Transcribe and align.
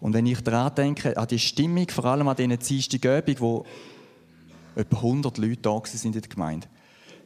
Und 0.00 0.12
wenn 0.12 0.26
ich 0.26 0.40
daran 0.42 0.74
denke, 0.74 1.16
an 1.16 1.26
die 1.26 1.38
Stimmung, 1.38 1.88
vor 1.88 2.04
allem 2.04 2.28
an 2.28 2.36
diesen 2.36 2.58
Dienstagabend, 2.58 3.40
wo 3.40 3.66
etwa 4.76 4.96
100 4.96 5.38
Leute 5.38 5.56
da 5.56 5.80
sind 5.84 6.14
in 6.14 6.20
der 6.20 6.28
Gemeinde, 6.28 6.68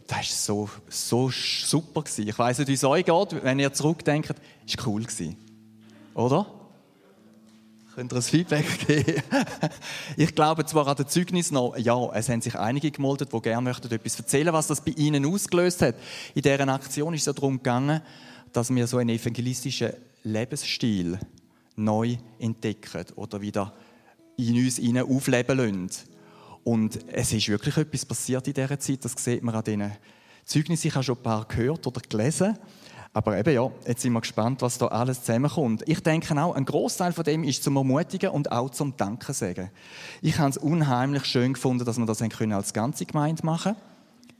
das 0.06 0.18
war 0.18 0.24
so, 0.24 0.70
so 0.88 1.30
super. 1.30 2.02
Gewesen. 2.02 2.28
Ich 2.28 2.38
weiss 2.38 2.58
nicht, 2.58 2.68
wie 2.68 2.74
es 2.74 2.84
euch 2.84 3.04
geht, 3.04 3.44
wenn 3.44 3.58
ihr 3.58 3.72
zurückdenkt, 3.72 4.34
es 4.66 4.76
war 4.78 4.86
cool. 4.86 5.02
Gewesen. 5.02 5.36
Oder? 6.14 6.46
Könnt 7.94 8.12
ihr 8.12 8.16
ein 8.16 8.22
Feedback 8.22 8.66
geben? 8.86 9.22
ich 10.16 10.34
glaube 10.34 10.64
zwar 10.64 10.88
an 10.88 10.96
den 10.96 11.08
Zeugnis 11.08 11.50
noch, 11.50 11.76
ja, 11.76 12.10
es 12.14 12.30
haben 12.30 12.40
sich 12.40 12.58
einige 12.58 12.90
gemoldet, 12.90 13.32
die 13.32 13.40
gerne 13.42 13.62
möchten 13.62 13.92
etwas 13.92 14.18
erzählen, 14.18 14.52
was 14.52 14.66
das 14.66 14.82
bei 14.82 14.92
ihnen 14.92 15.26
ausgelöst 15.26 15.82
hat. 15.82 15.96
In 16.34 16.40
dieser 16.40 16.66
Aktion 16.68 17.12
ist 17.12 17.26
es 17.26 17.34
darum 17.34 17.58
gegangen, 17.58 18.00
dass 18.52 18.74
wir 18.74 18.86
so 18.86 18.96
einen 18.96 19.10
evangelistischen 19.10 19.92
Lebensstil 20.24 21.18
neu 21.76 22.16
entdecken 22.38 23.04
oder 23.16 23.40
wieder 23.40 23.72
in 24.36 24.56
uns 24.56 24.78
aufleben 24.78 25.56
lassen. 25.56 26.08
Und 26.64 26.98
es 27.08 27.32
ist 27.32 27.48
wirklich 27.48 27.76
etwas 27.76 28.06
passiert 28.06 28.46
in 28.46 28.54
dieser 28.54 28.78
Zeit, 28.78 29.04
das 29.04 29.14
sieht 29.16 29.42
man 29.42 29.54
an 29.54 29.64
diesen 29.64 29.92
Zeugnissen. 30.44 30.88
Ich 30.88 30.94
habe 30.94 31.04
schon 31.04 31.16
ein 31.16 31.22
paar 31.22 31.44
gehört 31.46 31.86
oder 31.86 32.00
gelesen. 32.00 32.56
Aber 33.14 33.36
eben 33.36 33.52
ja, 33.52 33.70
jetzt 33.86 34.00
sind 34.00 34.12
wir 34.14 34.22
gespannt, 34.22 34.62
was 34.62 34.78
da 34.78 34.86
alles 34.86 35.20
zusammenkommt. 35.20 35.82
Ich 35.86 36.00
denke 36.02 36.34
auch, 36.40 36.54
ein 36.54 36.64
Großteil 36.64 37.12
von 37.12 37.24
dem 37.24 37.44
ist 37.44 37.62
zum 37.62 37.76
Ermutigen 37.76 38.30
und 38.30 38.50
auch 38.50 38.70
zum 38.70 38.96
Danken 38.96 39.34
sagen. 39.34 39.70
Ich 40.22 40.38
habe 40.38 40.48
es 40.48 40.56
unheimlich 40.56 41.26
schön 41.26 41.52
gefunden, 41.52 41.84
dass 41.84 41.98
wir 41.98 42.06
das 42.06 42.20
können 42.20 42.52
als 42.52 42.72
ganze 42.72 43.04
Gemeinde 43.04 43.44
machen 43.44 43.76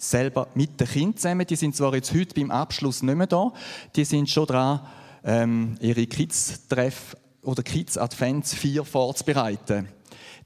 selber 0.03 0.49
mit 0.55 0.81
den 0.81 0.89
Kindern 0.89 1.17
zusammen. 1.17 1.47
Die 1.47 1.57
sind 1.57 1.77
zwar 1.77 1.95
jetzt 1.95 2.13
heute 2.13 2.35
beim 2.35 2.51
Abschluss 2.51 3.03
nicht 3.03 3.15
mehr 3.15 3.27
da, 3.27 3.53
die 3.95 4.05
sind 4.05 4.29
schon 4.29 4.47
dran, 4.47 4.81
ähm, 5.25 5.77
ihre 5.81 6.07
Kids-Treff 6.07 7.17
oder 7.43 7.63
Kids-Advents 7.63 8.55
4 8.55 8.85
vorzubereiten. 8.85 9.89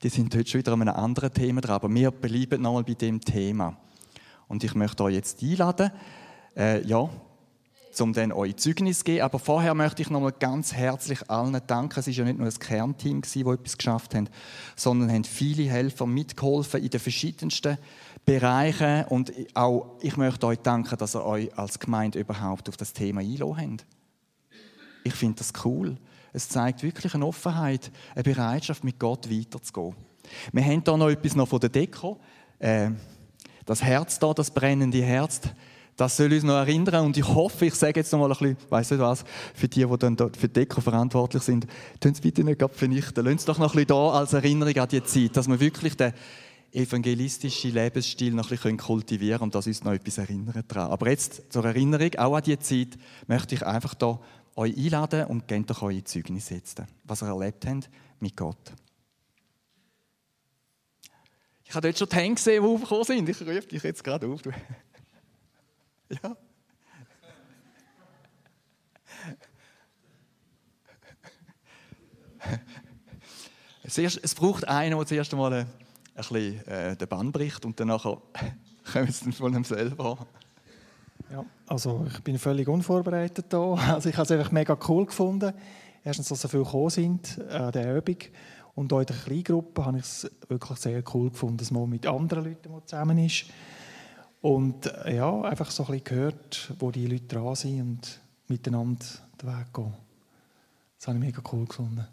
Die 0.03 0.09
sind 0.09 0.35
heute 0.35 0.49
schon 0.49 0.61
wieder 0.61 0.73
an 0.73 0.83
einem 0.83 0.95
anderen 0.95 1.33
Thema 1.33 1.61
dran, 1.61 1.77
aber 1.77 1.95
wir 1.95 2.11
bleiben 2.11 2.63
nochmal 2.63 2.85
bei 2.85 2.95
dem 2.95 3.21
Thema. 3.21 3.77
Und 4.49 4.65
ich 4.65 4.75
möchte 4.75 5.05
euch 5.05 5.15
jetzt 5.15 5.43
einladen, 5.43 5.91
äh, 6.57 6.83
ja, 6.87 7.09
um 7.99 8.13
dann 8.13 8.33
euch 8.33 8.57
Zeugnis 8.57 8.99
zu 8.99 9.05
geben. 9.05 9.23
Aber 9.23 9.39
vorher 9.39 9.75
möchte 9.75 10.03
ich 10.03 10.11
nochmal 10.11 10.33
ganz 10.33 10.75
herzlich 10.75 11.31
allen 11.31 11.59
danken. 11.67 11.99
Es 11.99 12.07
war 12.07 12.13
ja 12.13 12.25
nicht 12.25 12.39
nur 12.39 12.47
ein 12.47 12.59
Kernteam, 12.59 13.23
das 13.23 13.37
etwas 13.37 13.79
geschafft 13.79 14.15
hat, 14.15 14.31
sondern 14.75 15.11
haben 15.11 15.25
viele 15.25 15.65
Helfer 15.65 16.07
mitgeholfen 16.07 16.83
in 16.83 16.91
den 16.91 17.01
verschiedensten 17.01 17.79
Bereichen. 18.27 19.05
Und 19.07 19.33
auch 19.55 19.97
ich 20.03 20.17
möchte 20.17 20.47
euch 20.47 20.59
danken, 20.59 20.97
dass 20.99 21.17
ihr 21.17 21.25
euch 21.25 21.57
als 21.59 21.79
Gemeinde 21.79 22.19
überhaupt 22.19 22.69
auf 22.69 22.77
das 22.77 22.93
Thema 22.93 23.23
eingeladen 23.23 23.79
habt. 23.79 23.87
Ich 25.05 25.15
finde 25.15 25.39
das 25.39 25.53
cool. 25.65 25.97
Es 26.37 26.51
zeigt 26.51 26.83
wirklich 26.83 27.15
eine 27.15 27.25
Offenheit, 27.25 27.91
eine 28.15 28.23
Bereitschaft, 28.23 28.85
mit 28.85 28.99
Gott 28.99 29.31
weiterzugehen. 29.31 29.95
Wir 30.53 30.63
haben 30.63 30.83
hier 30.85 30.97
noch 30.99 31.09
etwas 31.09 31.49
von 31.49 31.61
der 31.61 31.71
Deko. 31.71 32.21
Äh, 32.59 32.91
das 33.65 33.83
Herz 33.83 34.19
da, 34.19 34.35
das 34.35 34.51
brennende 34.51 35.03
Herz, 35.03 35.41
das 35.97 36.15
soll 36.15 36.31
uns 36.35 36.43
noch 36.43 36.57
erinnern 36.57 37.07
und 37.07 37.17
ich 37.17 37.27
hoffe, 37.27 37.65
ich 37.65 37.75
sage 37.75 38.01
jetzt 38.01 38.13
noch 38.13 38.19
mal 38.19 38.27
ein 38.31 38.37
bisschen, 38.37 38.57
weiss 38.69 38.91
nicht 38.91 39.01
was, 39.01 39.25
für 39.55 39.67
die, 39.67 39.87
die 39.87 39.99
dann 39.99 40.19
für 40.19 40.49
die 40.49 40.53
Deko 40.53 40.83
verantwortlich 40.83 41.43
sind, 41.43 41.67
tun 42.01 42.13
es 42.13 42.21
bitte 42.21 42.45
nicht 42.45 42.63
vernichten. 42.71 43.25
Lassen 43.25 43.39
Sie 43.39 43.47
doch 43.47 43.59
noch 43.59 43.73
ein 43.73 43.87
bisschen 43.87 43.87
da 43.87 44.11
als 44.11 44.35
Erinnerung 44.35 44.77
an 44.77 44.89
die 44.89 45.03
Zeit, 45.05 45.39
dass 45.39 45.49
wir 45.49 45.59
wirklich 45.59 45.97
den 45.97 46.13
evangelistischen 46.71 47.73
Lebensstil 47.73 48.35
noch 48.35 48.51
ein 48.51 48.59
bisschen 48.59 48.77
kultivieren 48.77 49.41
und 49.41 49.55
dass 49.55 49.67
uns 49.67 49.85
noch 49.85 49.95
etwas 49.95 50.19
erinnern 50.19 50.63
daran. 50.69 50.91
Aber 50.91 51.09
jetzt 51.09 51.51
zur 51.51 51.65
Erinnerung, 51.65 52.15
auch 52.19 52.37
an 52.37 52.43
die 52.43 52.59
Zeit, 52.59 52.89
möchte 53.27 53.55
ich 53.55 53.65
einfach 53.65 53.95
da 53.95 54.21
euch 54.57 54.77
einladen 54.77 55.27
und 55.27 55.47
gebt 55.47 55.71
doch 55.71 55.83
eure 55.83 56.03
Zeugnisse 56.03 56.55
setzen, 56.55 56.87
was 57.05 57.23
ihr 57.23 57.29
erlebt 57.29 57.67
habt 57.67 57.91
mit 58.21 58.37
Gott. 58.37 58.73
Ich 61.65 61.75
habe 61.75 61.89
dort 61.89 61.99
schon 61.99 62.09
die 62.09 62.17
Hände 62.17 62.35
gesehen, 62.37 62.63
die 62.63 62.69
aufgekommen 62.69 63.05
sind. 63.05 63.29
Ich 63.29 63.41
rufe 63.41 63.67
dich 63.67 63.83
jetzt 63.83 64.03
gerade 64.03 64.27
auf. 64.27 64.41
Ja. 66.09 66.37
Es 73.83 74.35
braucht 74.37 74.69
einen, 74.69 74.97
der 74.97 75.07
zuerst 75.07 75.33
einmal 75.33 75.53
ein 75.53 75.67
bisschen 76.15 76.65
äh, 76.67 76.97
den 76.97 77.09
Bann 77.09 77.33
bricht 77.33 77.65
und 77.65 77.81
dann 77.81 77.89
kommen 77.89 78.23
dann 78.93 79.33
von 79.33 79.55
ihm 79.55 79.65
selber. 79.65 80.27
Ja, 81.31 81.45
also 81.67 82.07
ich 82.09 82.23
bin 82.23 82.39
völlig 82.39 82.69
unvorbereitet 82.69 83.47
da. 83.49 83.75
Also 83.95 84.09
ich 84.09 84.17
habe 84.17 84.25
es 84.25 84.31
einfach 84.31 84.53
mega 84.53 84.77
cool 84.89 85.07
gefunden. 85.07 85.53
Erstens, 86.05 86.29
dass 86.29 86.41
so 86.41 86.49
viele 86.49 86.65
gekommen 86.65 86.91
sind 86.91 87.41
an 87.51 87.73
der 87.73 87.97
Übung. 87.97 88.19
Und 88.75 88.93
auch 88.93 89.01
in 89.01 89.07
der 89.07 89.17
Kleingruppe 89.17 89.85
habe 89.85 89.99
ich 89.99 90.05
es 90.05 90.31
wirklich 90.49 90.79
sehr 90.79 91.03
cool 91.15 91.31
gefunden, 91.31 91.57
dass 91.57 91.71
man 91.71 91.89
mit 91.89 92.07
anderen 92.07 92.45
Leuten 92.45 92.71
zusammen 92.85 93.19
ist. 93.19 93.47
Und 94.43 94.87
äh, 94.87 95.17
ja, 95.17 95.41
einfach 95.43 95.71
so 95.71 95.85
ein 95.85 95.87
bisschen 95.93 96.05
gehört, 96.05 96.73
wo 96.79 96.91
die 96.91 97.07
Leute 97.07 97.25
dran 97.25 97.55
sind 97.55 97.81
und 97.81 98.21
miteinander 98.49 99.05
den 99.43 99.49
Weg 99.49 99.73
gehen. 99.73 99.95
Das 100.99 101.09
habe 101.09 101.19
ich 101.19 101.25
mega 101.25 101.43
cool 101.53 101.65
gefunden. 101.65 102.07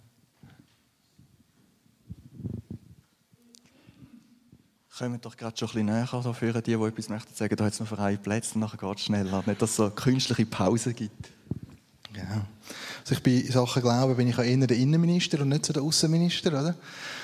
Kommen 4.96 5.20
doch 5.20 5.36
gerade 5.36 5.58
schon 5.58 5.70
ein 5.70 5.72
bisschen 5.72 5.86
näher 5.88 6.22
dafür, 6.24 6.54
die, 6.62 6.78
die 6.78 6.84
etwas 6.84 7.09
möchten 7.09 7.34
sagen, 7.34 7.56
da 7.56 7.66
hat 7.66 7.74
es 7.74 7.80
noch 7.80 7.88
freie 7.88 8.16
Plätze, 8.18 8.59
nachher 8.59 8.78
geht 8.78 8.98
es 8.98 9.06
schneller. 9.06 9.42
Nicht, 9.48 9.59
dass 9.59 9.72
es 9.72 9.76
so 9.76 9.90
künstliche 9.90 10.46
Pause 10.46 10.94
gibt. 10.94 11.31
Genau. 12.14 12.46
Also 13.02 13.16
ich 13.16 13.24
bin 13.24 13.42
in 13.42 13.52
Sachen 13.52 13.81
Glauben 13.81 14.16
bin 14.16 14.28
ich 14.28 14.38
eher 14.38 14.68
der 14.68 14.78
Innenminister 14.78 15.42
und 15.42 15.50
nicht 15.50 15.66
so 15.66 15.74
der 15.74 15.81
Außenminister? 15.81 16.76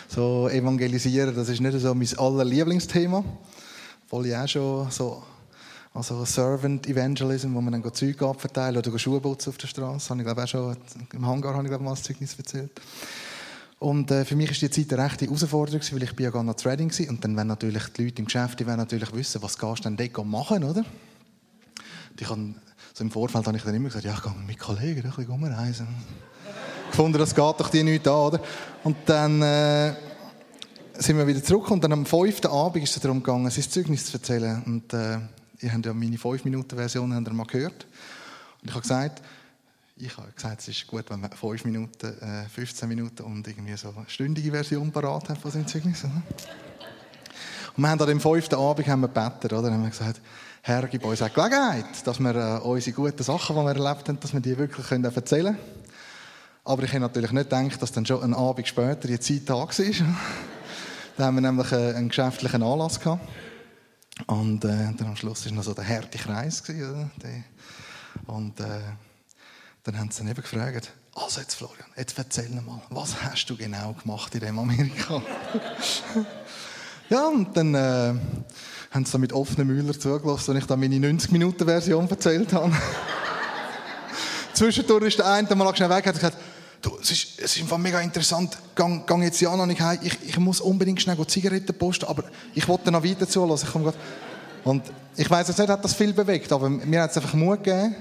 So 0.07 0.49
evangelisieren, 0.49 1.35
das 1.35 1.49
ist 1.49 1.61
nicht 1.61 1.79
so 1.79 1.93
mein 1.93 2.09
aller 2.17 2.43
Lieblingsthema. 2.43 3.23
Obwohl 4.05 4.25
ich 4.25 4.35
auch 4.35 4.47
schon 4.47 4.89
so 4.89 5.21
also 5.93 6.25
Servant 6.25 6.87
Evangelism, 6.87 7.53
wo 7.53 7.61
man 7.61 7.79
dann 7.79 7.93
Zeug 7.93 8.19
abverteilen 8.23 8.77
oder 8.77 8.97
Schuhe 8.97 9.21
auf 9.23 9.57
der 9.57 9.67
Straße, 9.67 10.15
ich 10.15 10.23
glaube 10.23 10.43
auch 10.43 10.47
schon 10.47 10.75
im 11.13 11.25
Hangar 11.25 11.53
habe 11.53 11.67
ich 11.67 11.79
mal 11.79 11.91
das 11.91 12.01
Zeugnis 12.01 12.35
erzählt. 12.35 12.71
Und 13.79 14.11
äh, 14.11 14.25
für 14.25 14.35
mich 14.35 14.51
ist 14.51 14.61
die 14.61 14.69
Zeit 14.69 14.93
eine 14.93 15.05
rechte 15.05 15.25
Herausforderung, 15.25 15.81
weil 15.91 16.03
ich 16.03 16.15
bin 16.15 16.25
ja 16.25 16.43
noch 16.43 16.53
Trading 16.55 16.91
war. 16.91 17.09
Und 17.09 17.23
dann 17.23 17.37
wenn 17.37 17.47
natürlich 17.47 17.83
die 17.87 18.05
Leute 18.05 18.19
im 18.19 18.25
Geschäft, 18.25 18.59
die 18.59 18.67
wollen 18.67 18.77
natürlich 18.77 19.13
wissen, 19.13 19.41
was 19.41 19.57
gehst 19.57 19.85
du 19.85 19.89
denn 19.89 19.95
dort 19.95 20.27
machen, 20.27 20.63
oder? 20.63 20.81
Und 20.81 22.21
ich 22.21 22.27
so 22.27 23.03
im 23.03 23.11
Vorfeld 23.11 23.47
habe 23.47 23.55
ich 23.55 23.63
dann 23.63 23.73
immer 23.73 23.87
gesagt, 23.87 24.03
ja, 24.03 24.13
ich 24.13 24.21
gehe 24.21 24.33
mit 24.45 24.59
Kollegen 24.59 25.01
ein 25.01 25.09
bisschen 25.09 25.31
rumreisen. 25.31 25.87
gefunden, 26.89 27.17
das 27.17 27.33
geht 27.33 27.59
doch 27.59 27.69
die 27.69 27.83
nicht 27.83 28.07
an, 28.07 28.13
oder? 28.13 28.41
Und 28.83 28.97
dann 29.05 29.41
äh, 29.41 29.93
sind 30.95 31.17
wir 31.17 31.25
wieder 31.25 31.41
zurück 31.41 31.71
und 31.71 31.83
dann 31.83 31.93
am 31.93 32.05
fünften 32.05 32.47
Abend 32.47 32.83
ist 32.83 32.95
es 32.95 33.01
darum 33.01 33.23
gegangen, 33.23 33.49
sein 33.49 33.63
Zeugnis 33.63 34.05
zu 34.05 34.13
erzählen. 34.13 34.61
Und 34.65 34.93
äh, 34.93 35.19
ihr 35.61 35.71
habt 35.71 35.85
ja 35.85 35.93
meine 35.93 36.17
5-Minuten-Version 36.17 37.09
mal 37.09 37.45
gehört. 37.45 37.87
Und 38.61 38.67
ich 38.67 38.71
habe 38.71 38.81
gesagt, 38.81 39.21
ich 40.01 40.17
habe 40.17 40.31
gesagt, 40.31 40.61
es 40.61 40.69
ist 40.69 40.87
gut, 40.87 41.09
wenn 41.09 41.19
man 41.19 41.31
5 41.31 41.65
Minuten, 41.65 42.07
äh, 42.21 42.47
15 42.47 42.87
Minuten 42.87 43.23
und 43.23 43.45
irgendwie 43.47 43.75
so 43.75 43.89
eine 43.89 44.07
stündige 44.07 44.51
Version 44.51 44.91
parat 44.91 45.29
hat 45.29 45.37
von 45.37 45.51
seinem 45.51 45.67
Zeugnis. 45.67 46.05
Oder? 46.05 46.21
Und 47.75 47.83
wir 47.83 47.89
haben 47.89 47.99
an 47.99 48.07
dem 48.07 48.21
fünften 48.21 48.55
Abend 48.55 48.87
haben 48.87 49.01
wir 49.01 49.09
gebetet, 49.09 49.51
oder? 49.51 49.71
haben 49.71 49.83
wir 49.83 49.89
gesagt, 49.89 50.21
Herr, 50.61 50.87
gib 50.87 51.03
uns 51.03 51.21
eine 51.21 51.31
Gelegenheit, 51.31 52.07
dass 52.07 52.19
wir 52.19 52.35
äh, 52.35 52.59
unsere 52.59 52.95
guten 52.95 53.23
Sachen, 53.23 53.55
die 53.55 53.61
wir 53.61 53.75
erlebt 53.75 54.07
haben, 54.07 54.19
dass 54.19 54.33
wir 54.33 54.39
die 54.39 54.57
wirklich 54.57 54.87
können 54.87 55.03
erzählen 55.03 55.55
können. 55.55 55.79
Aber 56.63 56.83
ich 56.83 56.89
habe 56.91 57.01
natürlich 57.01 57.31
nicht 57.31 57.49
gedacht, 57.49 57.81
dass 57.81 57.91
dann 57.91 58.05
schon 58.05 58.23
ein 58.23 58.33
Abend 58.33 58.67
später 58.67 59.07
die 59.07 59.19
Zeit 59.19 59.41
da 59.45 59.55
war. 59.55 59.67
da 61.17 61.25
haben 61.25 61.35
wir 61.35 61.41
nämlich 61.41 61.71
äh, 61.71 61.93
einen 61.93 62.09
geschäftlichen 62.09 62.63
Anlass 62.63 62.99
gehabt. 62.99 63.27
Und 64.27 64.63
äh, 64.63 64.93
dann 64.97 65.07
am 65.07 65.15
Schluss 65.15 65.45
war 65.45 65.53
noch 65.53 65.63
so 65.63 65.73
der 65.73 65.87
harte 65.87 66.17
Kreis. 66.17 66.63
Gewesen, 66.63 66.89
oder? 66.89 68.33
Und 68.33 68.59
äh, 68.59 68.81
dann 69.91 69.99
haben 69.99 70.11
sie 70.11 70.19
dann 70.19 70.29
eben 70.29 70.41
gefragt, 70.41 70.91
also 71.15 71.41
jetzt 71.41 71.55
Florian, 71.55 71.87
jetzt 71.97 72.17
erzähl 72.17 72.49
mal, 72.49 72.81
was 72.91 73.23
hast 73.23 73.47
du 73.47 73.57
genau 73.57 73.93
gemacht 73.93 74.33
in 74.35 74.41
dem 74.41 74.59
Amerika? 74.59 75.21
ja, 77.09 77.27
und 77.27 77.57
dann 77.57 77.73
äh, 77.73 78.13
haben 78.91 79.05
sie 79.05 79.17
mit 79.17 79.33
offenen 79.33 79.67
Müller 79.67 79.97
zugelassen, 79.99 80.51
und 80.51 80.57
ich 80.57 80.65
dann 80.65 80.79
meine 80.79 80.95
90-Minuten-Version 80.95 82.07
erzählt 82.07 82.53
habe. 82.53 82.71
Zwischendurch 84.53 85.05
ist 85.05 85.17
der 85.17 85.27
eine 85.31 85.55
mal 85.55 85.75
schnell 85.75 85.89
weg 85.89 86.05
und 86.05 86.13
gesagt, 86.13 86.37
du, 86.83 86.97
es 87.01 87.09
ist, 87.09 87.39
es 87.39 87.57
ist 87.57 87.77
mega 87.77 87.99
interessant, 87.99 88.55
gang, 88.75 89.07
gang 89.07 89.23
jetzt 89.23 89.41
ja 89.41 89.55
noch 89.55 89.65
nicht 89.65 89.81
heim, 89.81 89.97
ich, 90.03 90.17
ich 90.23 90.37
muss 90.37 90.61
unbedingt 90.61 91.01
schnell 91.01 91.17
Zigaretten 91.25 91.75
posten, 91.75 92.05
aber 92.05 92.25
ich 92.53 92.67
wollte 92.67 92.91
noch 92.91 93.03
weiter 93.03 93.27
zulassen. 93.27 93.67
Ich 93.67 94.65
und 94.65 94.83
ich 95.15 95.29
weiß 95.29 95.47
jetzt 95.47 95.57
nicht, 95.57 95.69
hat 95.69 95.83
das 95.83 95.95
viel 95.95 96.13
bewegt, 96.13 96.51
aber 96.51 96.69
mir 96.69 97.01
hat 97.01 97.11
es 97.11 97.17
einfach 97.17 97.33
Mut 97.33 97.63
gegeben, 97.63 97.95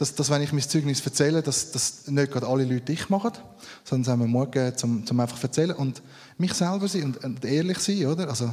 dass, 0.00 0.14
dass 0.14 0.30
wenn 0.30 0.40
ich 0.40 0.50
mein 0.50 0.62
Zeugnis 0.62 1.04
erzähle, 1.04 1.42
dass, 1.42 1.72
dass 1.72 2.06
nicht 2.06 2.32
gerade 2.32 2.46
alle 2.46 2.64
Leute 2.64 2.90
ich 2.90 3.10
machen, 3.10 3.32
sondern 3.84 4.02
es 4.02 4.08
haben 4.08 4.32
wir 4.32 4.46
gegeben, 4.46 4.76
zum, 4.78 5.06
zum 5.06 5.20
einfach 5.20 5.42
erzählen 5.42 5.72
und 5.72 6.00
mich 6.38 6.54
selber 6.54 6.88
sein 6.88 7.04
und, 7.04 7.22
und 7.22 7.44
ehrlich 7.44 7.78
sein, 7.80 8.06
oder? 8.06 8.30
Also, 8.30 8.50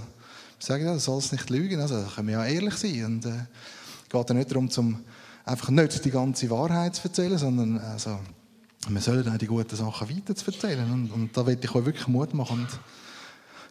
ich 0.59 0.65
sage 0.65 0.83
ja, 0.83 0.91
du 0.91 0.99
sollst 0.99 1.31
nicht 1.31 1.49
lügen, 1.49 1.79
also 1.79 2.01
da 2.01 2.07
können 2.13 2.27
wir 2.27 2.33
ja 2.33 2.45
ehrlich 2.45 2.73
sein 2.73 3.05
und 3.05 3.25
äh, 3.25 3.29
es 3.29 4.09
geht 4.09 4.29
ja 4.29 4.35
nicht 4.35 4.51
darum, 4.51 4.69
zum 4.69 4.99
einfach 5.45 5.69
nicht 5.69 6.03
die 6.03 6.11
ganze 6.11 6.49
Wahrheit 6.49 6.95
zu 6.95 7.03
erzählen, 7.05 7.38
sondern 7.38 7.77
also, 7.77 8.19
wir 8.89 9.01
sollen 9.01 9.29
auch 9.29 9.38
die 9.38 9.47
guten 9.47 9.75
Sachen 9.75 10.09
weiter 10.09 10.35
zu 10.35 10.51
erzählen. 10.51 10.91
Und, 10.91 11.11
und 11.11 11.38
da 11.38 11.45
will 11.45 11.57
ich 11.61 11.73
euch 11.73 11.85
wirklich 11.85 12.07
Mut 12.09 12.33
machen. 12.33 12.59
Und 12.59 12.79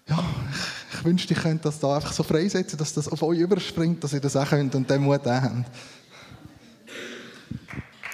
ja, 0.09 0.25
ich, 0.51 0.99
ich 0.99 1.05
wünschte, 1.05 1.35
ich 1.35 1.41
könnte 1.41 1.65
das 1.65 1.79
da 1.79 1.97
einfach 1.97 2.13
so 2.13 2.23
freisetzen, 2.23 2.79
dass 2.79 2.95
das 2.95 3.07
auf 3.09 3.23
euch 3.23 3.39
überspringt, 3.39 4.03
dass 4.03 4.15
ihr 4.15 4.21
das 4.21 4.35
auch 4.35 4.49
könnt 4.49 4.75
und 4.75 4.89
den 4.89 5.03
Mut 5.03 5.27
auch 5.27 5.43
habt. 5.43 5.71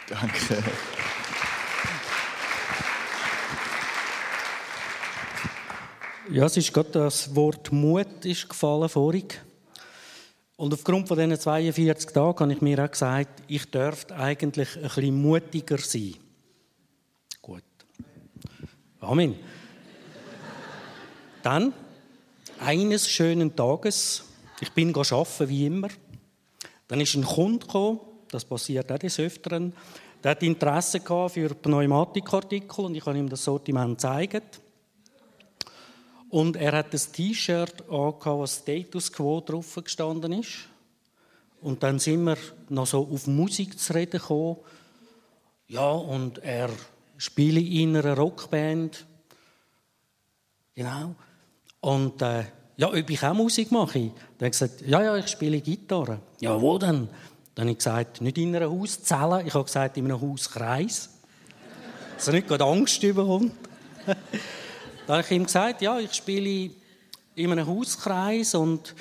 Danke. 0.09 0.63
Ja, 6.31 6.47
es 6.47 6.57
ist 6.57 6.73
gerade 6.73 6.91
das 6.91 7.35
Wort 7.35 7.73
Mut 7.73 8.25
ist 8.25 8.49
gefallen 8.49 8.89
vorhin. 8.89 9.29
Und 10.57 10.73
aufgrund 10.73 11.09
von 11.09 11.19
diesen 11.19 11.39
42 11.39 12.11
Tagen 12.11 12.39
habe 12.39 12.53
ich 12.53 12.61
mir 12.61 12.85
auch 12.85 12.91
gesagt, 12.91 13.43
ich 13.49 13.71
dürfte 13.71 14.15
eigentlich 14.17 14.77
ein 14.77 14.83
bisschen 14.83 15.21
mutiger 15.21 15.79
sein. 15.79 16.15
Gut. 17.43 17.65
Amen. 19.01 19.35
Dann, 21.43 21.73
eines 22.61 23.11
schönen 23.11 23.57
Tages, 23.57 24.25
ich 24.61 24.71
bin 24.71 24.95
arbeiten 24.95 25.49
wie 25.49 25.67
immer, 25.67 25.89
dann 26.87 27.01
ist 27.01 27.15
ein 27.15 27.25
Kunde 27.25 27.67
gekommen, 27.67 27.99
das 28.33 28.45
passiert 28.45 28.91
auch 28.91 28.99
des 28.99 29.19
Öfteren, 29.19 29.73
der 30.23 30.33
hat 30.33 30.43
Interesse 30.43 31.01
für 31.01 31.55
Pneumatikartikel 31.55 32.85
und 32.85 32.95
ich 32.95 33.05
habe 33.05 33.19
ihm 33.19 33.29
das 33.29 33.45
Sortiment 33.45 33.99
gezeigt. 33.99 34.61
Und 36.31 36.57
er 36.57 36.73
hat 36.73 36.95
ein 36.95 37.01
T-Shirt 37.13 37.83
angehabt, 37.91 38.27
wo 38.27 38.47
Status 38.47 39.13
Quo 39.13 39.41
drauf 39.41 39.79
gestanden 39.83 40.33
ist. 40.33 40.69
Und 41.61 41.83
dann 41.83 41.99
sind 41.99 42.25
wir 42.25 42.39
noch 42.71 42.87
so 42.87 43.07
auf 43.13 43.27
Musik 43.27 43.79
zu 43.79 43.93
reden 43.93 44.13
gekommen. 44.13 44.57
Ja, 45.69 45.91
und 45.91 46.39
er 46.39 46.71
spielt 47.19 47.69
in 47.69 47.97
einer 47.97 48.17
Rockband. 48.17 49.07
Genau. 50.75 51.15
Und 51.81 52.23
äh, 52.23 52.45
ja, 52.77 52.89
ob 52.89 53.11
ich 53.11 53.23
auch 53.23 53.35
Musik 53.35 53.71
mache. 53.71 54.01
Dann 54.01 54.11
hat 54.11 54.41
er 54.41 54.51
gesagt, 54.51 54.81
ja, 54.87 55.03
ja, 55.03 55.17
ich 55.17 55.29
spiele 55.29 55.61
Gitarre. 55.61 56.21
Ja, 56.41 56.61
wo 56.61 56.79
denn? 56.79 57.09
Dann 57.55 57.65
habe 57.65 57.73
ich 57.73 57.79
gesagt, 57.79 58.21
nicht 58.21 58.39
in 58.39 58.55
einer 58.57 58.71
Hauszelle. 58.71 59.43
Ich 59.47 59.55
habe 59.55 59.65
gesagt, 59.65 59.97
in 59.97 60.07
einem 60.07 60.21
Hauskreis. 60.21 61.11
Dass 62.17 62.29
er 62.29 62.35
nicht 62.35 62.49
gerade 62.49 62.65
Angst 62.65 63.03
überkommt. 63.03 63.53
Da 65.05 65.15
habe 65.15 65.27
ich 65.27 65.33
ihm 65.33 65.45
gesagt, 65.45 65.83
ja, 65.83 65.99
ich 65.99 66.13
spiele 66.15 66.71
in 67.35 67.51
einem 67.51 67.67
Hauskreis 67.67 68.55
und 68.55 68.95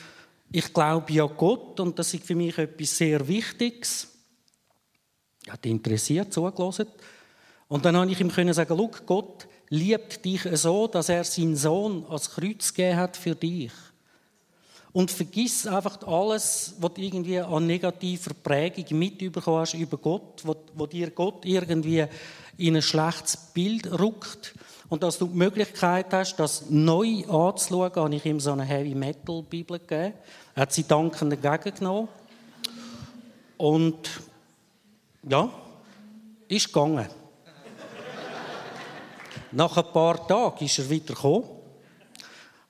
ich 0.52 0.74
glaube 0.74 1.14
ja 1.14 1.26
Gott 1.26 1.80
und 1.80 1.98
das 2.00 2.14
ist 2.16 2.26
für 2.26 2.34
mich 2.34 2.58
etwas 2.58 2.98
sehr 2.98 3.26
Wichtiges. 3.28 4.08
Er 5.46 5.54
hat 5.54 5.66
interessiert, 5.66 6.34
zugelassen. 6.34 6.88
Und 7.68 7.86
dann 7.86 7.96
habe 7.96 8.12
ich 8.12 8.20
ihm 8.20 8.32
können 8.32 8.54
sagen, 8.54 8.90
Gott 9.06 9.48
liebt 9.70 10.26
dich 10.26 10.42
so, 10.54 10.88
dass 10.88 11.10
er 11.10 11.24
seinen 11.24 11.56
Sohn 11.56 12.06
als 12.10 12.32
Kreuz 12.32 12.74
gegeben 12.74 12.98
hat 12.98 13.16
für 13.16 13.36
dich. 13.36 13.72
Und 14.94 15.10
vergiss 15.10 15.66
einfach 15.68 16.06
alles, 16.06 16.76
was 16.80 16.94
du 16.94 17.02
irgendwie 17.02 17.40
an 17.40 17.66
negativer 17.66 18.34
Prägung 18.34 19.00
mitbekommen 19.00 19.60
hast 19.60 19.74
über 19.74 19.98
Gott, 19.98 20.44
wo 20.44 20.86
dir 20.86 21.12
Gott 21.12 21.46
irgendwie 21.46 22.06
in 22.58 22.76
ein 22.76 22.82
schlechtes 22.82 23.38
Bild 23.38 23.90
rückt 24.00 24.54
und 24.92 25.04
dass 25.04 25.18
du 25.18 25.28
die 25.28 25.38
Möglichkeit 25.38 26.08
hast, 26.12 26.36
das 26.36 26.70
neu 26.70 27.24
anzuschauen, 27.30 27.96
habe 27.96 28.16
ich 28.16 28.26
ihm 28.26 28.42
so 28.42 28.52
eine 28.52 28.66
Heavy 28.66 28.94
Metal 28.94 29.42
Bibel 29.42 29.80
gegeben. 29.80 30.14
Er 30.54 30.62
hat 30.64 30.74
sie 30.74 30.84
dankend 30.84 31.32
entgegengenommen. 31.32 32.10
Und 33.56 34.10
ja, 35.24 35.50
ist 36.50 36.68
gegangen. 36.68 37.08
Nach 39.54 39.78
ein 39.78 39.94
paar 39.94 40.28
Tagen 40.28 40.66
ist 40.66 40.80
er 40.80 40.90
wieder 40.90 41.14
gekommen. 41.14 41.61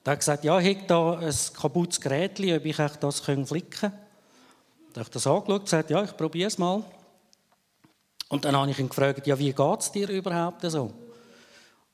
Er 0.03 0.11
hat 0.13 0.19
gesagt, 0.19 0.43
ja, 0.43 0.59
ich 0.59 0.77
habe 0.77 0.87
da 0.87 1.19
ein 1.19 1.35
kaputtes 1.53 2.01
Gerät, 2.01 2.39
ob 2.39 2.65
ich 2.65 2.75
das 2.75 3.19
flicken 3.19 3.69
kann. 3.69 3.93
Dann 4.93 5.01
habe 5.01 5.03
ich 5.03 5.09
das 5.09 5.27
angeschaut 5.27 5.49
und 5.49 5.63
gesagt, 5.63 5.89
ja, 5.89 6.03
ich 6.03 6.17
probiere 6.17 6.47
es 6.47 6.57
mal. 6.57 6.83
Und 8.29 8.45
dann 8.45 8.55
habe 8.55 8.71
ich 8.71 8.79
ihn 8.79 8.89
gefragt, 8.89 9.27
ja, 9.27 9.37
wie 9.37 9.53
geht 9.53 9.79
es 9.79 9.91
dir 9.91 10.09
überhaupt 10.09 10.61
so? 10.63 10.91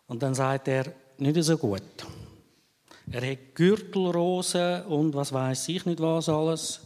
Und 0.07 0.24
dann 0.24 0.33
sagt 0.33 0.68
er, 0.68 0.86
nicht 1.18 1.44
so 1.44 1.57
gut. 1.57 1.81
Er 3.12 3.31
hat 3.31 3.56
Gürtelrosen 3.56 4.83
und 4.86 5.13
was 5.13 5.33
weiß 5.33 5.69
ich 5.69 5.86
nicht 5.86 6.00
was 6.00 6.30
alles. 6.30 6.81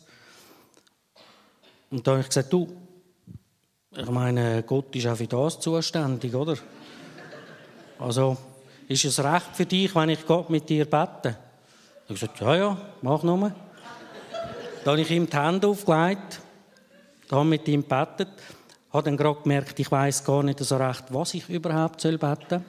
Und 1.90 2.06
da 2.06 2.12
habe 2.12 2.22
ich 2.22 2.28
gesagt, 2.28 2.52
du, 2.54 2.68
ich 3.96 4.10
meine, 4.10 4.64
Gott 4.64 4.96
ist 4.96 5.08
auch 5.08 5.18
für 5.18 5.28
das 5.28 5.60
zuständig, 5.60 6.34
oder? 6.34 6.56
Also, 8.00 8.38
ist 8.92 9.06
es 9.06 9.24
recht 9.24 9.48
für 9.54 9.66
dich, 9.66 9.96
wenn 9.96 10.10
ich 10.10 10.26
Gott 10.26 10.50
mit 10.50 10.68
dir 10.68 10.86
bete? 10.86 11.30
Hat 11.30 11.38
gesagt, 12.08 12.42
ja, 12.42 12.56
ja, 12.56 12.78
mach 13.02 13.24
nur. 13.24 13.52
Dann 14.84 14.92
habe 14.92 15.02
ich 15.02 15.12
ihm 15.12 15.30
die 15.30 15.38
Hände 15.38 15.68
aufgelegt, 15.68 16.42
habe 17.32 17.46
mit 17.46 17.68
ihm 17.68 17.84
gebetet, 17.84 18.30
habe 18.92 19.04
dann 19.04 19.16
gerade 19.16 19.42
gemerkt, 19.42 19.80
ich 19.80 19.92
weiß 19.92 20.24
gar 20.26 20.44
nicht 20.44 20.60
so 20.60 20.76
recht, 20.76 21.06
was 21.10 21.34
ich 21.36 21.48
überhaupt 21.50 22.02
beten 22.02 22.36
soll. 22.50 22.62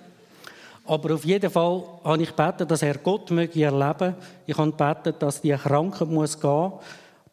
Aber 0.85 1.15
auf 1.15 1.25
jeden 1.25 1.51
Fall 1.51 1.83
habe 2.05 2.23
ich 2.23 2.37
gebeten, 2.37 2.69
dass 2.69 2.83
er 2.83 2.99
Gott 2.99 3.31
möge 3.31 3.65
erleben. 3.65 4.15
Ich 4.47 4.57
habe 4.57 4.71
gebeten, 4.71 5.15
dass 5.19 5.41
die 5.41 5.53
Krankheit 5.53 6.09
muss 6.09 6.39
gehen, 6.39 6.73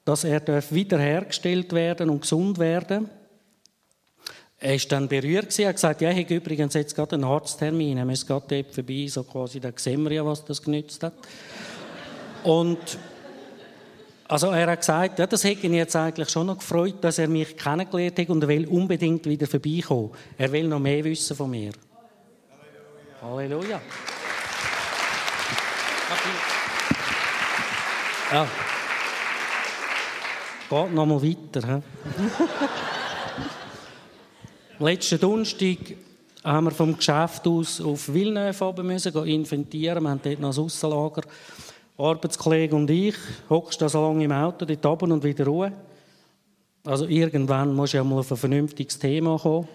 dass 0.06 0.24
er 0.24 0.42
wiederhergestellt 0.72 1.74
werden 1.74 2.10
und 2.10 2.22
gesund 2.22 2.58
werden. 2.58 3.10
Er 4.62 4.74
war 4.74 4.88
dann 4.90 5.08
berührt 5.08 5.58
und 5.58 5.66
hat 5.66 5.76
gesagt, 5.76 6.02
ja, 6.02 6.12
ich 6.12 6.26
habe 6.26 6.36
übrigens 6.36 6.74
jetzt 6.74 6.94
gerade 6.94 7.16
einen 7.16 7.24
Arzttermin, 7.24 7.98
er 7.98 8.06
muss 8.06 8.28
gerade 8.28 8.46
dort 8.62 8.76
vorbei, 8.76 9.08
so 9.08 9.24
quasi, 9.24 9.62
da 9.62 9.72
sehen 9.74 10.04
wir 10.04 10.12
ja, 10.12 10.26
was 10.26 10.44
das 10.44 10.62
genützt 10.62 11.02
hat. 11.02 11.14
Und 12.44 12.78
also 14.28 14.52
er 14.52 14.70
hat 14.70 14.80
gesagt, 14.80 15.18
ja, 15.18 15.26
das 15.26 15.44
hätte 15.44 15.66
ihn 15.66 15.74
jetzt 15.74 15.96
eigentlich 15.96 16.30
schon 16.30 16.48
noch 16.48 16.58
gefreut, 16.58 16.96
dass 17.02 17.18
er 17.20 17.28
mich 17.28 17.56
kennengelernt 17.56 18.20
hat 18.20 18.30
und 18.30 18.44
er 18.44 18.50
will 18.50 18.68
unbedingt 18.68 19.26
wieder 19.26 19.48
vorbeikommen. 19.48 20.12
Er 20.38 20.52
will 20.52 20.68
noch 20.68 20.80
mehr 20.80 21.04
wissen 21.04 21.36
von 21.36 21.50
mir. 21.50 21.72
Halleluja. 23.22 23.82
Ja. 28.32 28.48
Geht 30.70 30.94
noch 30.94 31.06
mal 31.06 31.24
weiter. 31.24 31.82
Letzten 34.82 35.20
Donnerstag 35.20 35.78
haben 36.42 36.68
wir 36.68 36.72
vom 36.72 36.96
Geschäft 36.96 37.46
aus 37.46 37.82
auf 37.82 38.14
Villeneuve 38.14 38.82
müssen 38.82 39.14
inventieren. 39.26 40.04
Wir 40.04 40.10
haben 40.10 40.22
dort 40.24 40.40
noch 40.40 40.58
ein 40.58 40.64
Aussenlager. 40.64 41.24
Arbeitskollege 41.98 42.74
und 42.74 42.90
ich 42.90 43.16
hockst 43.50 43.82
da 43.82 43.90
so 43.90 44.02
lange 44.02 44.24
im 44.24 44.32
Auto, 44.32 44.64
dort 44.64 44.86
oben 44.86 45.12
und 45.12 45.22
wieder 45.26 45.46
Ruhe. 45.46 45.74
Also 46.86 47.08
irgendwann 47.08 47.76
muss 47.76 47.92
ja 47.92 48.06
mal 48.06 48.20
auf 48.20 48.32
ein 48.32 48.38
vernünftiges 48.38 48.98
Thema 48.98 49.38
kommen. 49.38 49.68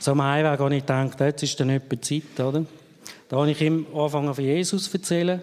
So 0.00 0.10
am 0.10 0.22
Heimweg 0.22 0.58
habe 0.58 0.74
ich 0.74 0.82
gedacht, 0.82 1.20
jetzt 1.20 1.44
ist 1.44 1.60
dann 1.60 1.70
etwa 1.70 2.02
Zeit, 2.02 2.40
oder? 2.40 2.64
Da 3.28 3.36
habe 3.36 3.50
ich 3.52 3.60
ihm 3.60 3.86
angefangen 3.94 4.34
von 4.34 4.42
Jesus 4.42 4.90
zu 4.90 4.96
erzählen. 4.96 5.40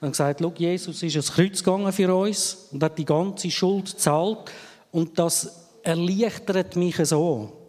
Und 0.00 0.12
gesagt, 0.12 0.40
Jesus 0.58 1.02
ist 1.02 1.16
ans 1.16 1.32
Kreuz 1.32 1.62
gegangen 1.62 1.92
für 1.92 2.14
uns 2.14 2.68
und 2.72 2.82
hat 2.82 2.96
die 2.96 3.04
ganze 3.04 3.50
Schuld 3.50 3.92
gezahlt. 3.92 4.50
Und 4.90 5.18
das 5.18 5.61
erleichtert 5.82 6.76
mich 6.76 6.96
so. 7.04 7.62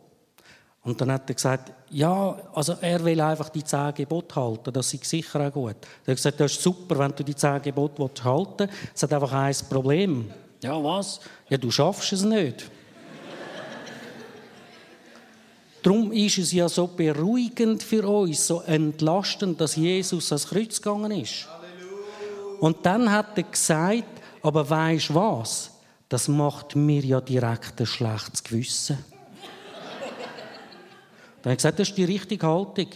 Und 0.83 0.99
dann 0.99 1.11
hat 1.13 1.29
er 1.29 1.35
gesagt, 1.35 1.71
ja, 1.91 2.35
also 2.53 2.75
er 2.81 3.03
will 3.05 3.21
einfach 3.21 3.49
die 3.49 3.63
zehn 3.63 3.93
Gebote 3.93 4.35
halten, 4.35 4.73
das 4.73 4.93
ist 4.93 5.05
sicher 5.05 5.47
auch 5.47 5.53
gut. 5.53 5.77
Er 6.05 6.11
hat 6.11 6.17
gesagt, 6.17 6.39
das 6.39 6.51
ist 6.51 6.61
super, 6.61 6.99
wenn 6.99 7.15
du 7.15 7.23
die 7.23 7.35
zehn 7.35 7.61
Gebote 7.61 8.23
halten 8.23 8.67
willst. 8.67 8.73
Es 8.93 9.03
hat 9.03 9.13
einfach 9.13 9.31
ein 9.31 9.55
Problem. 9.69 10.29
Ja, 10.61 10.83
was? 10.83 11.21
Ja, 11.49 11.57
du 11.57 11.71
schaffst 11.71 12.11
es 12.11 12.23
nicht. 12.23 12.69
Darum 15.83 16.11
ist 16.11 16.37
es 16.37 16.51
ja 16.51 16.67
so 16.67 16.87
beruhigend 16.87 17.81
für 17.81 18.05
uns, 18.05 18.45
so 18.45 18.61
entlastend, 18.61 19.61
dass 19.61 19.77
Jesus 19.77 20.31
ans 20.33 20.47
Kreuz 20.47 20.81
gegangen 20.81 21.11
ist. 21.11 21.47
Und 22.59 22.85
dann 22.85 23.09
hat 23.09 23.37
er 23.37 23.43
gesagt, 23.43 24.21
aber 24.41 24.69
weisst 24.69 25.09
du 25.09 25.15
was? 25.15 25.72
Das 26.13 26.27
macht 26.27 26.75
mir 26.75 27.03
ja 27.03 27.19
direkt 27.19 27.79
ein 27.79 27.87
schlechtes 27.87 28.43
Gewissen. 28.43 29.03
Dann 31.41 31.53
hat 31.53 31.53
er 31.53 31.55
gesagt, 31.55 31.79
das 31.79 31.89
ist 31.89 31.97
die 31.97 32.03
richtige 32.03 32.45
Haltung. 32.45 32.89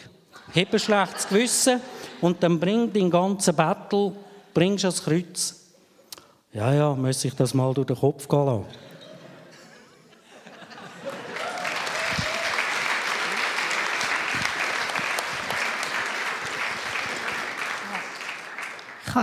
Heb 0.53 0.71
ein 0.71 0.79
schlechtes 0.79 1.27
Gewissen 1.27 1.81
und 2.21 2.43
dann 2.43 2.59
bring 2.59 2.93
den 2.93 3.09
ganzen 3.09 3.55
Battle, 3.55 4.13
bringst 4.53 4.85
ans 4.85 5.03
Kreuz. 5.03 5.55
Ja, 6.53 6.71
ja, 6.71 6.93
muss 6.93 7.25
ich 7.25 7.33
das 7.33 7.55
mal 7.55 7.73
durch 7.73 7.87
den 7.87 7.95
Kopf 7.95 8.27
gehen 8.27 8.45
lassen. 8.45 8.65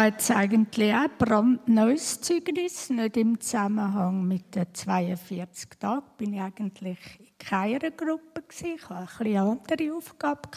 Jetzt 0.03 0.31
eigentlich 0.31 0.93
auch 0.93 1.05
ein 1.05 1.11
brandneues 1.19 2.21
Zeugnis, 2.21 2.91
nicht 2.91 3.17
im 3.17 3.41
Zusammenhang 3.41 4.27
mit 4.27 4.55
den 4.55 4.67
42 4.73 5.71
Tagen. 5.79 6.03
Bin 6.17 6.35
ich 6.35 6.41
eigentlich 6.41 6.99
keiner 7.39 7.91
Gruppe. 7.91 8.43
Ich 8.51 8.89
hatte 8.89 9.25
eine 9.25 9.41
andere 9.41 9.95
Aufgabe. 9.97 10.49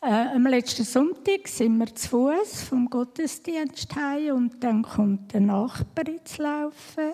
Äh, 0.00 0.34
am 0.34 0.46
letzten 0.46 0.84
Sonntag 0.84 1.46
sind 1.46 1.78
wir 1.78 1.94
zu 1.94 2.08
Fuß 2.08 2.64
vom 2.64 2.90
Gottesdienst 2.90 3.94
heim 3.94 4.34
und 4.36 4.62
dann 4.62 4.82
kommt 4.82 5.32
der 5.32 5.40
Nachbar 5.40 6.08
ins 6.08 6.38
Laufen 6.38 7.12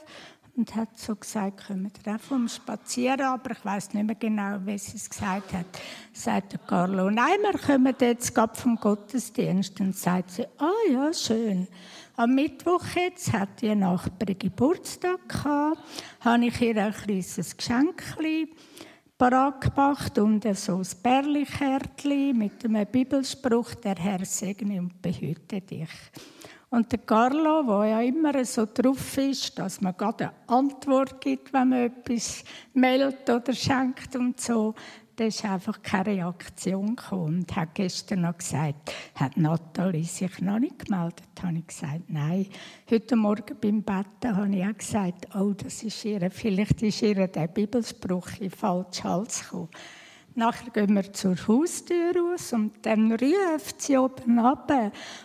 und 0.59 0.75
hat 0.75 0.99
so 0.99 1.15
gesagt, 1.15 1.69
kommen 1.69 1.91
wir 2.05 2.19
vom 2.19 2.49
Spazieren, 2.49 3.23
aber 3.23 3.53
ich 3.53 3.65
weiß 3.65 3.95
nicht 3.95 4.07
mehr 4.07 4.17
genau, 4.17 4.59
wie 4.65 4.77
sie 4.77 4.97
es 4.97 5.09
gesagt 5.09 5.53
hat. 5.53 5.67
Sagt 6.13 6.59
Carlo, 6.67 7.09
nein, 7.09 7.39
wir 7.41 7.59
kommen 7.59 7.95
jetzt 8.01 8.35
gerade 8.35 8.55
vom 8.55 8.77
Gottesdienst. 8.77 9.81
Und 9.81 9.97
sagt 9.97 10.33
sie, 10.33 10.45
ah 10.59 10.69
oh, 10.69 10.93
ja, 10.93 11.13
schön. 11.13 11.69
Am 12.17 12.35
Mittwoch 12.35 12.85
jetzt 12.97 13.33
hat 13.33 13.63
die 13.63 13.75
Nachbarin 13.75 14.39
Geburtstag 14.39 15.29
gehabt, 15.29 15.79
habe 16.21 16.47
ich 16.47 16.61
ihr 16.61 16.77
ein 16.77 16.93
kleines 16.93 17.57
Geschenk 17.57 18.03
parat 19.17 19.61
gemacht 19.61 20.19
und 20.19 20.45
so 20.57 20.77
ein 20.77 20.87
Bärlikärtchen 21.03 22.37
mit 22.37 22.65
einem 22.65 22.87
Bibelspruch, 22.87 23.75
der 23.77 23.97
Herr 23.97 24.25
segne 24.25 24.81
und 24.81 25.01
behüte 25.01 25.61
dich. 25.61 25.91
Und 26.71 26.93
der 26.93 26.99
Carlo, 26.99 27.63
der 27.63 27.91
ja 27.91 28.01
immer 28.03 28.45
so 28.45 28.67
drauf 28.67 29.17
ist, 29.17 29.59
dass 29.59 29.81
man 29.81 29.97
gerade 29.97 30.25
eine 30.25 30.35
Antwort 30.49 31.21
gibt, 31.21 31.53
wenn 31.53 31.71
man 31.71 31.87
etwas 31.87 32.45
meldet 32.75 33.29
oder 33.31 33.55
schenkt 33.55 34.15
und 34.17 34.39
so, 34.39 34.75
da 35.17 35.25
ist 35.25 35.45
einfach 35.45 35.83
keine 35.83 36.07
Reaktion 36.07 36.95
gekommen. 36.95 37.39
Und 37.39 37.57
hat 37.57 37.75
gestern 37.75 38.21
noch 38.21 38.37
gesagt, 38.37 38.93
hat 39.15 39.37
Nathalie 39.37 40.05
sich 40.05 40.41
noch 40.41 40.59
nicht 40.59 40.87
gemeldet? 40.87 41.25
Habe 41.43 41.59
ich 41.59 41.67
gesagt, 41.67 42.03
nein. 42.09 42.47
Heute 42.89 43.17
Morgen 43.17 43.57
beim 43.61 43.83
Betten 43.83 44.37
habe 44.37 44.55
ich 44.55 44.65
auch 44.65 44.79
gesagt, 44.79 45.35
oh, 45.35 45.55
das 45.55 45.83
ist 45.83 46.05
ihr, 46.05 46.31
vielleicht 46.31 46.83
ist 46.83 47.03
ihr 47.03 47.27
der 47.27 47.49
Bibelspruch 47.49 48.29
in 48.41 48.51
falschen 48.51 49.05
Hals 49.05 49.43
gekommen. 49.43 49.71
Nachher 50.39 50.71
gehen 50.71 50.95
wir 50.95 51.13
zur 51.13 51.35
Haustür 51.49 52.15
raus 52.15 52.53
und 52.53 52.87
dann 52.87 53.11
ruft 53.11 53.83
sie 53.83 53.99
oben 53.99 54.39
ab, 54.39 54.73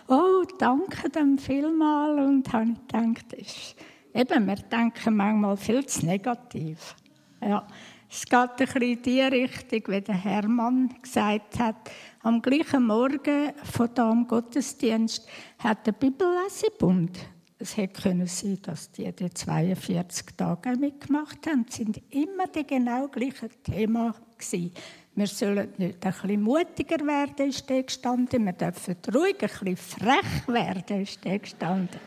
oh, 0.08 0.42
danke 0.58 1.08
dem 1.08 1.38
vielmal. 1.38 2.18
Und 2.18 2.52
habe 2.52 2.72
ich 2.72 2.88
gedacht, 2.88 3.32
ist, 3.34 3.76
eben, 4.12 4.44
wir 4.48 4.56
denken 4.56 5.14
manchmal 5.14 5.56
viel 5.56 5.86
zu 5.86 6.04
negativ. 6.04 6.96
Ja, 7.40 7.64
es 8.10 8.24
geht 8.24 8.34
ein 8.34 8.56
bisschen 8.56 8.82
in 8.82 9.02
die 9.02 9.20
Richtung, 9.20 9.82
wie 9.86 10.00
der 10.00 10.16
Hermann 10.16 10.92
gesagt 11.00 11.60
hat. 11.60 11.76
Am 12.24 12.42
gleichen 12.42 12.84
Morgen 12.84 13.52
von 13.62 13.94
dem 13.94 14.26
Gottesdienst 14.26 15.28
hat 15.60 15.86
der 15.86 15.92
Bibellesebund 15.92 17.20
es 17.56 17.76
hätte 17.76 18.02
können 18.02 18.26
sein, 18.26 18.58
dass 18.62 18.90
die 18.90 19.10
die 19.12 19.32
42 19.32 20.36
Tage 20.36 20.76
mitgemacht 20.76 21.46
haben. 21.46 21.64
Sind 21.70 22.02
immer 22.10 22.46
die 22.48 22.66
genau 22.66 23.08
gleichen 23.08 23.50
Thema 23.62 24.14
gewesen. 24.36 24.72
Wir 25.16 25.28
sollen 25.28 25.72
nicht 25.78 26.04
ein 26.04 26.12
bisschen 26.12 26.42
mutiger 26.42 26.98
werden, 27.06 27.48
ist 27.48 27.70
da 27.70 27.80
gestanden. 27.80 28.46
Wir 28.46 28.52
dürfen 28.52 28.96
ruhig 29.14 29.36
ein 29.40 29.48
bisschen 29.48 29.76
frech 29.76 30.48
werden, 30.48 31.02
ist 31.02 31.24
da 31.24 31.36
gestanden. 31.36 32.00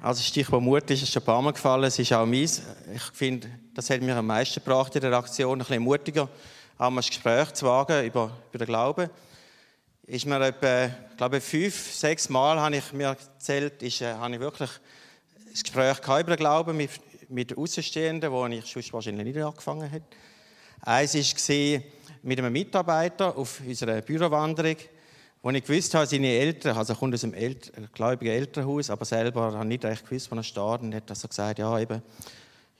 Also 0.00 0.22
Stichwort 0.22 0.62
Mut 0.62 0.90
ist 0.90 1.12
schon 1.12 1.22
ein 1.22 1.26
paar 1.26 1.42
Mal 1.42 1.52
gefallen. 1.52 1.84
Es 1.84 1.98
ist 1.98 2.10
auch 2.14 2.24
meins. 2.24 2.62
Ich 2.94 3.02
finde, 3.12 3.46
das 3.74 3.90
hat 3.90 4.00
mir 4.00 4.16
am 4.16 4.26
meisten 4.26 4.64
gebracht 4.64 4.94
in 4.94 5.02
der 5.02 5.12
Aktion, 5.12 5.52
ein 5.52 5.58
bisschen 5.58 5.82
mutiger, 5.82 6.30
auch 6.78 6.88
mal 6.88 7.02
ein 7.02 7.06
Gespräch 7.06 7.52
zu 7.52 7.66
wagen 7.66 8.06
über, 8.06 8.30
über 8.50 8.64
den 8.64 8.66
Glauben 8.66 9.10
ist 10.08 10.24
mir 10.24 10.40
etwa, 10.40 10.86
ich 10.86 11.16
glaube, 11.18 11.40
fünf, 11.40 11.92
sechs 11.92 12.30
Mal 12.30 12.58
habe 12.58 12.76
ich 12.76 12.92
mir 12.94 13.08
erzählt, 13.08 13.82
ist, 13.82 14.00
äh, 14.00 14.14
habe 14.14 14.34
ich 14.34 14.40
wirklich 14.40 14.70
ein 14.70 15.52
Gespräch 15.62 15.98
über 15.98 16.22
den 16.22 16.36
Glauben 16.36 16.76
mit, 16.78 16.90
mit 17.28 17.56
Außenstehenden, 17.56 18.32
wo 18.32 18.46
ich 18.46 18.64
sonst 18.64 18.90
wahrscheinlich 18.94 19.26
nicht 19.26 19.44
angefangen 19.44 19.88
hätte. 19.90 20.06
Eins 20.80 21.14
war 21.14 21.82
mit 22.22 22.38
einem 22.38 22.52
Mitarbeiter 22.54 23.36
auf 23.36 23.60
unserer 23.60 24.00
Bürowanderung, 24.00 24.76
wo 25.42 25.50
ich 25.50 25.62
gewusst 25.62 25.92
habe, 25.94 26.06
seine 26.06 26.28
Eltern, 26.28 26.74
also 26.74 26.94
er 26.94 26.98
kommt 26.98 27.12
aus 27.12 27.24
einem 27.24 27.34
Elter, 27.34 27.72
gläubigen 27.92 28.32
Elternhaus, 28.32 28.88
aber 28.88 29.04
selber 29.04 29.52
habe 29.52 29.66
nicht 29.66 29.84
recht 29.84 30.08
gewusst, 30.08 30.30
wo 30.30 30.36
er 30.36 30.42
steht 30.42 30.80
und 30.80 30.94
hat 30.94 31.10
also 31.10 31.28
gesagt, 31.28 31.58
ja, 31.58 31.78
eben, 31.78 32.00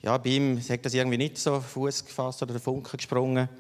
ja, 0.01 0.17
bei 0.17 0.31
ihm 0.31 0.59
hat 0.67 0.83
das 0.83 0.95
irgendwie 0.95 1.19
nicht 1.19 1.37
so 1.37 1.61
Fuß 1.61 2.07
gefasst 2.07 2.43
oder 2.43 2.53
der 2.53 2.63
Funke 2.63 2.97
gesprungen. 2.97 3.51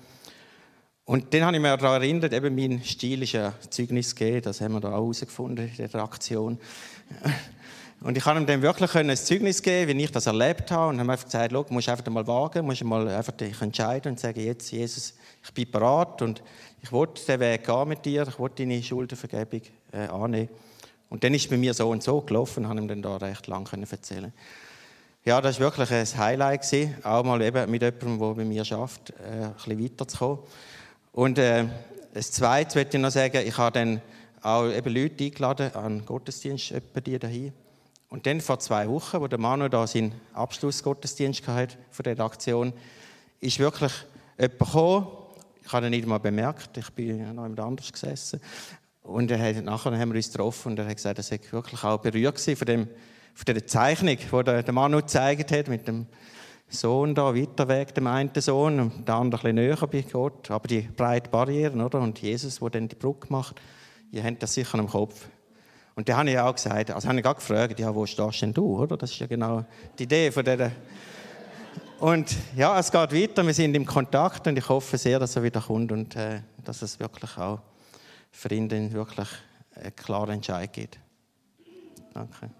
Und 1.08 1.32
dann 1.32 1.42
habe 1.42 1.56
ich 1.56 1.62
mich 1.62 1.72
daran 1.72 2.02
erinnert, 2.02 2.34
eben 2.34 2.54
mein 2.54 2.84
Stil 2.84 3.22
ist 3.22 3.32
ja 3.32 3.54
Zeugnis 3.70 4.14
gegeben, 4.14 4.42
das 4.42 4.60
haben 4.60 4.74
wir 4.74 4.80
da 4.80 4.88
auch 4.88 5.04
herausgefunden 5.04 5.70
in 5.74 5.90
der 5.90 6.02
Aktion. 6.02 6.58
Und 8.02 8.18
ich 8.18 8.22
kann 8.22 8.36
ihm 8.36 8.44
dann 8.44 8.60
wirklich 8.60 8.94
ein 8.94 9.16
Zeugnis 9.16 9.62
geben, 9.62 9.96
wie 9.96 10.04
ich 10.04 10.12
das 10.12 10.26
erlebt 10.26 10.70
habe. 10.70 10.90
Und 10.90 11.00
habe 11.00 11.10
einfach 11.10 11.24
gesagt, 11.24 11.50
du 11.50 11.64
musst 11.70 11.88
einfach 11.88 12.06
mal 12.08 12.26
wagen, 12.26 12.66
musst 12.66 12.84
mal 12.84 13.08
einfach 13.08 13.32
dich 13.32 13.58
entscheiden 13.62 14.12
und 14.12 14.20
sagen, 14.20 14.38
jetzt, 14.38 14.70
Jesus, 14.70 15.14
ich 15.42 15.54
bin 15.54 15.70
bereit 15.70 16.20
und 16.20 16.42
ich 16.82 16.92
will 16.92 17.08
den 17.26 17.40
Weg 17.40 17.64
gehen 17.64 17.88
mit 17.88 18.04
dir, 18.04 18.28
ich 18.28 18.38
will 18.38 18.50
deine 18.54 18.82
Schuldenvergebung 18.82 19.62
äh, 19.92 20.08
annehmen. 20.08 20.50
Und 21.08 21.24
dann 21.24 21.32
ist 21.32 21.44
es 21.44 21.48
bei 21.48 21.56
mir 21.56 21.72
so 21.72 21.88
und 21.88 22.02
so 22.02 22.20
gelaufen 22.20 22.66
und 22.66 22.68
habe 22.68 22.80
ihm 22.80 22.86
dann 22.86 23.00
da 23.00 23.16
recht 23.16 23.46
lang 23.46 23.66
erzählen 23.90 24.30
Ja, 25.24 25.40
das 25.40 25.58
war 25.58 25.68
wirklich 25.72 25.90
ein 25.90 26.18
Highlight, 26.22 26.70
gewesen, 26.70 26.96
auch 27.02 27.24
mal 27.24 27.40
eben 27.40 27.70
mit 27.70 27.80
jemandem, 27.80 28.18
der 28.18 28.34
bei 28.34 28.44
mir 28.44 28.62
schafft, 28.66 29.08
äh, 29.08 29.44
ein 29.44 29.54
bisschen 29.54 29.82
weiterzukommen. 29.82 30.40
Und 31.12 31.38
äh, 31.38 31.66
das 32.14 32.32
Zweite 32.32 32.78
möchte 32.78 32.96
ich 32.96 33.02
noch 33.02 33.10
sagen, 33.10 33.42
ich 33.46 33.56
habe 33.56 33.78
dann 33.78 34.00
auch 34.42 34.68
eben 34.70 34.94
Leute 34.94 35.24
eingeladen 35.24 35.74
an 35.74 36.04
Gottesdienst, 36.04 36.72
etwa 36.72 37.00
die 37.00 37.18
dahin. 37.18 37.52
Und 38.08 38.26
dann 38.26 38.40
vor 38.40 38.58
zwei 38.58 38.88
Wochen, 38.88 39.20
wo 39.20 39.26
der 39.26 39.38
Manu 39.38 39.68
da 39.68 39.86
seinen 39.86 40.12
Abschlussgottesdienst 40.32 41.46
hatte 41.46 41.76
von 41.90 42.04
dieser 42.04 42.24
Aktion, 42.24 42.72
ist 43.40 43.58
wirklich 43.58 43.92
jemand 44.38 44.58
gekommen. 44.58 45.06
Ich 45.64 45.72
habe 45.72 45.86
ihn 45.86 45.90
nicht 45.90 46.06
mal 46.06 46.18
bemerkt, 46.18 46.76
ich 46.78 46.90
bin 46.90 47.18
noch 47.18 47.42
jemand 47.42 47.60
anders 47.60 47.92
gesessen. 47.92 48.40
Und 49.02 49.30
er 49.30 49.38
hat, 49.38 49.64
nachher 49.64 49.98
haben 49.98 50.10
wir 50.10 50.16
uns 50.16 50.30
getroffen 50.32 50.72
und 50.72 50.78
er 50.78 50.86
hat 50.86 50.96
gesagt, 50.96 51.18
er 51.18 51.24
sei 51.24 51.40
wirklich 51.50 51.84
auch 51.84 51.98
berührt 51.98 52.40
von, 52.40 52.66
dem, 52.66 52.88
von 53.34 53.44
dieser 53.46 53.66
Zeichnung, 53.66 54.16
die 54.16 54.44
der, 54.44 54.62
der 54.62 54.74
Manu 54.74 54.98
gezeigt 54.98 55.52
hat, 55.52 55.68
mit 55.68 55.86
dem 55.86 56.06
Sohn 56.68 57.14
da 57.14 57.34
weiter 57.34 57.68
weg, 57.68 57.94
dem 57.94 58.06
einen 58.06 58.30
Sohn, 58.36 58.78
und 58.78 59.08
der 59.08 59.14
andere 59.14 59.48
ein 59.48 59.54
bisschen 59.54 59.68
näher 59.78 59.86
bei 59.86 60.02
Gott. 60.02 60.50
Aber 60.50 60.68
die 60.68 60.82
breite 60.82 61.30
Barrieren, 61.30 61.80
oder? 61.80 62.00
Und 62.00 62.20
Jesus, 62.20 62.58
der 62.60 62.70
dann 62.70 62.88
die 62.88 62.96
Brücke 62.96 63.28
macht, 63.30 63.60
ihr 64.12 64.22
habt 64.22 64.42
das 64.42 64.54
sicher 64.54 64.78
im 64.78 64.86
Kopf. 64.86 65.26
Und 65.94 66.08
da 66.08 66.18
habe 66.18 66.30
ich 66.30 66.38
auch 66.38 66.54
gesagt, 66.54 66.90
also 66.90 67.08
habe 67.08 67.18
ich 67.18 67.26
auch 67.26 67.34
gefragt, 67.34 67.80
ja, 67.80 67.92
wo 67.94 68.06
stehst 68.06 68.42
denn 68.42 68.54
du, 68.54 68.78
oder? 68.78 68.96
Das 68.96 69.10
ist 69.10 69.18
ja 69.18 69.26
genau 69.26 69.64
die 69.98 70.04
Idee 70.04 70.30
von 70.30 70.44
dieser... 70.44 70.70
Und 71.98 72.36
ja, 72.54 72.78
es 72.78 72.92
geht 72.92 73.12
weiter, 73.12 73.44
wir 73.44 73.54
sind 73.54 73.74
im 73.74 73.84
Kontakt 73.84 74.46
und 74.46 74.56
ich 74.56 74.68
hoffe 74.68 74.96
sehr, 74.96 75.18
dass 75.18 75.34
er 75.34 75.42
wieder 75.42 75.60
kommt 75.60 75.90
und 75.90 76.14
äh, 76.14 76.42
dass 76.62 76.82
es 76.82 77.00
wirklich 77.00 77.36
auch 77.36 77.58
für 78.30 78.54
ihn 78.54 78.70
wirklich 78.92 79.28
einen 79.74 79.96
klaren 79.96 80.34
Entscheid 80.34 80.72
gibt. 80.72 81.00
Danke. 82.14 82.50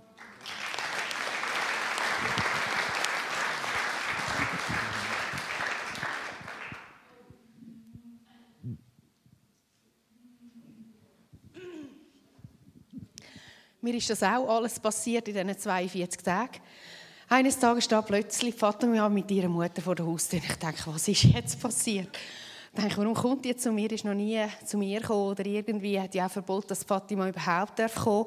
Mir 13.81 13.95
ist 13.95 14.11
das 14.11 14.25
auch 14.25 14.49
alles 14.49 14.81
passiert 14.81 15.29
in 15.29 15.35
diesen 15.35 15.57
42 15.57 16.21
Tagen. 16.21 16.59
Eines 17.29 17.61
Tages 17.61 17.85
steht 17.85 18.07
plötzlich 18.07 18.53
Fatima 18.57 19.09
mit 19.09 19.31
ihrer 19.31 19.49
Mutter 19.49 19.81
vor 19.81 19.95
der 19.95 20.05
Haustür. 20.05 20.41
Ich 20.41 20.57
denke, 20.57 20.83
was 20.87 21.07
ist 21.07 21.23
jetzt 21.23 21.61
passiert? 21.61 22.19
Ich 22.75 22.81
denke, 22.81 22.97
warum 22.97 23.15
kommt 23.15 23.45
die 23.45 23.55
zu 23.57 23.71
mir? 23.71 23.89
Ist 23.93 24.05
noch 24.05 24.15
nie 24.15 24.45
zu 24.65 24.79
mir 24.79 25.01
gekommen 25.01 25.31
oder 25.31 25.47
irgendwie 25.47 26.01
hat 26.01 26.13
die 26.13 26.21
auch 26.21 26.29
verboten, 26.29 26.67
dass 26.67 26.83
Fatima 26.83 27.29
überhaupt 27.29 27.77
kommen 27.77 28.27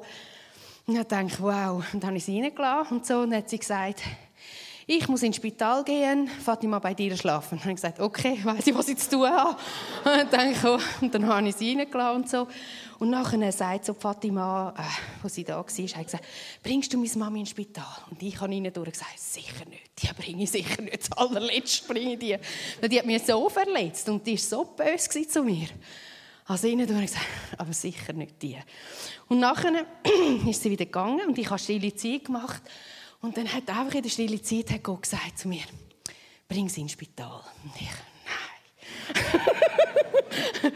Und 0.86 0.96
ich 0.96 1.02
denke, 1.02 1.36
wow. 1.42 1.84
Und 1.92 2.02
dann 2.02 2.08
habe 2.08 2.16
ich 2.16 2.24
sie 2.24 2.40
reingelassen 2.40 2.96
und 2.96 3.06
so. 3.06 3.18
Und 3.18 3.30
dann 3.30 3.40
hat 3.40 3.50
sie 3.50 3.58
gesagt, 3.58 4.00
ich 4.86 5.08
muss 5.08 5.22
ins 5.22 5.36
Spital 5.36 5.84
gehen, 5.84 6.28
Fatima 6.28 6.78
bei 6.78 6.94
dir 6.94 7.16
schlafen. 7.16 7.50
Dann 7.50 7.60
habe 7.60 7.70
ich 7.70 7.76
gesagt, 7.76 8.00
okay, 8.00 8.38
weiß 8.42 8.66
ich, 8.66 8.74
was 8.74 8.88
ich 8.88 8.98
zu 8.98 9.10
tun 9.10 9.28
habe. 9.28 9.56
Und 10.04 10.32
dann, 10.32 10.80
und 11.00 11.14
dann 11.14 11.26
habe 11.26 11.48
ich 11.48 11.56
sie 11.56 11.76
reingelassen 11.76 12.16
und 12.16 12.28
so. 12.28 12.48
Und 12.98 13.10
nachher 13.10 13.52
sagt 13.52 13.84
so 13.84 13.94
Fatima, 13.94 14.74
äh, 14.76 14.82
wo 15.22 15.28
sie 15.28 15.44
da 15.44 15.56
war, 15.56 15.64
hat 15.64 15.66
gesagt, 15.66 16.24
bringst 16.62 16.92
du 16.92 16.98
meine 16.98 17.16
Mami 17.16 17.40
ins 17.40 17.50
Spital? 17.50 17.84
Und 18.10 18.22
ich 18.22 18.40
habe 18.40 18.52
ihnen 18.54 18.72
gesagt, 18.72 19.18
sicher 19.18 19.64
nicht, 19.68 19.82
die 20.02 20.08
bringe 20.14 20.44
ich 20.44 20.50
sicher 20.50 20.82
nicht, 20.82 21.00
das 21.00 21.12
allerletzte 21.12 21.92
bringe 21.92 22.12
ich 22.14 22.18
die. 22.18 22.36
Weil 22.80 22.88
die 22.88 22.98
hat 22.98 23.06
mich 23.06 23.22
so 23.24 23.48
verletzt 23.48 24.08
und 24.08 24.26
die 24.26 24.32
war 24.32 24.38
so 24.38 24.64
böse 24.64 25.26
zu 25.26 25.42
mir. 25.42 25.68
Also 26.46 26.66
ihnen 26.66 26.88
habe 26.88 27.04
ich 27.04 27.10
gesagt, 27.10 27.26
aber 27.56 27.72
sicher 27.72 28.12
nicht 28.12 28.42
die. 28.42 28.58
Und 29.28 29.40
nachher 29.40 29.86
ist 30.48 30.62
sie 30.62 30.70
wieder 30.70 30.84
gegangen 30.84 31.26
und 31.28 31.38
ich 31.38 31.48
habe 31.48 31.58
stille 31.58 31.94
Zeit 31.94 32.24
gemacht. 32.24 32.62
Und 33.22 33.36
dann 33.36 33.50
hat 33.52 33.68
einfach 33.70 33.94
in 33.94 34.02
der 34.02 34.10
stille 34.10 34.42
Zeit 34.42 34.70
hat 34.72 34.82
Gott 34.82 35.02
gesagt 35.02 35.38
zu 35.38 35.48
mir, 35.48 35.62
bring 36.48 36.68
sie 36.68 36.80
ins 36.80 36.92
Spital. 36.92 37.40
Und 37.62 37.72
ich, 37.80 37.88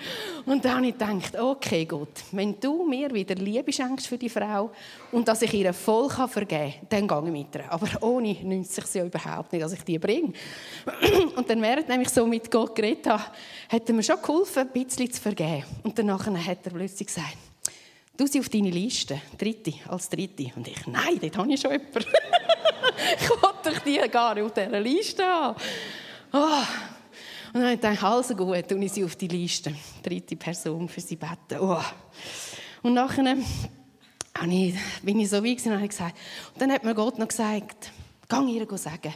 und 0.47 0.65
dann 0.65 0.77
habe 0.77 0.87
ich 0.87 0.93
gedacht, 0.93 1.37
okay 1.39 1.85
Gott, 1.85 2.23
wenn 2.31 2.59
du 2.61 2.87
mir 2.89 3.13
wieder 3.13 3.35
Liebe 3.35 3.73
schenkst 3.73 4.07
für 4.07 4.17
die 4.17 4.29
Frau 4.29 4.71
und 5.11 5.27
dass 5.27 5.43
ich 5.43 5.53
ihr 5.55 5.73
voll 5.73 6.09
vergeben 6.09 6.73
kann, 6.89 7.09
dann 7.09 7.09
gehe 7.09 7.25
ich 7.25 7.47
mit 7.47 7.55
ihr. 7.55 7.73
Aber 7.73 7.89
ohne 8.03 8.33
nützt 8.33 8.75
sich 8.75 8.95
ja 8.95 9.05
überhaupt 9.05 9.53
nicht, 9.53 9.65
dass 9.65 9.73
ich 9.73 9.83
die 9.83 9.99
bringe. 9.99 10.33
Und 11.37 11.51
dann, 11.51 11.61
während 11.61 11.91
ich 11.91 12.09
so 12.11 12.27
mit 12.27 12.51
Gott 12.51 12.75
geredet 12.75 13.09
habe, 13.09 13.25
hat 13.69 13.89
er 13.89 13.95
mir 13.95 14.03
schon 14.03 14.23
geholfen, 14.23 14.61
ein 14.61 14.69
bisschen 14.69 15.11
zu 15.11 15.21
vergeben. 15.21 15.65
Und 15.83 15.99
danach 15.99 16.27
hat 16.27 16.59
er 16.65 16.71
plötzlich 16.73 17.09
gesagt, 17.09 17.37
du 18.17 18.27
sie 18.27 18.41
auf 18.41 18.49
deine 18.49 18.71
Liste, 18.71 19.21
dritte, 19.37 19.75
als 19.89 20.09
dritte. 20.09 20.51
Und 20.57 20.69
ich, 20.69 20.87
nein, 20.87 21.19
dort 21.21 21.39
habe 21.39 21.53
ich 21.53 21.61
schon 21.61 21.73
jemanden. 21.73 21.99
ich 23.21 23.31
wollte 23.31 23.81
die 23.85 24.09
gar 24.09 24.35
nicht 24.35 24.45
auf 24.45 24.53
dieser 24.53 24.81
Liste 24.81 25.25
haben. 25.25 25.61
Oh. 26.33 26.63
Und 27.53 27.63
dann 27.63 27.81
dachte 27.81 27.95
ich, 27.95 28.03
also 28.03 28.35
gut, 28.35 28.69
tue 28.69 28.85
ich 28.85 28.93
sie 28.93 29.05
auf 29.05 29.17
die 29.17 29.29
Liste. 29.29 29.75
Dritte 30.03 30.37
Person 30.37 30.89
für 30.89 31.01
sie 31.01 31.17
beten. 31.17 31.61
Oh. 31.61 31.81
Und 32.83 32.95
nachher 32.95 33.37
bin 35.03 35.21
ich 35.21 35.31
so 35.31 35.43
wie 35.43 35.55
und 35.55 35.73
habe 35.73 35.89
gesagt, 35.89 36.17
und 36.53 36.61
dann 36.61 36.73
hat 36.73 36.85
mir 36.85 36.95
Gott 36.95 37.19
noch 37.19 37.29
gesagt, 37.29 37.91
geh 38.29 38.59
ihr 38.59 38.79
sagen, 38.79 39.15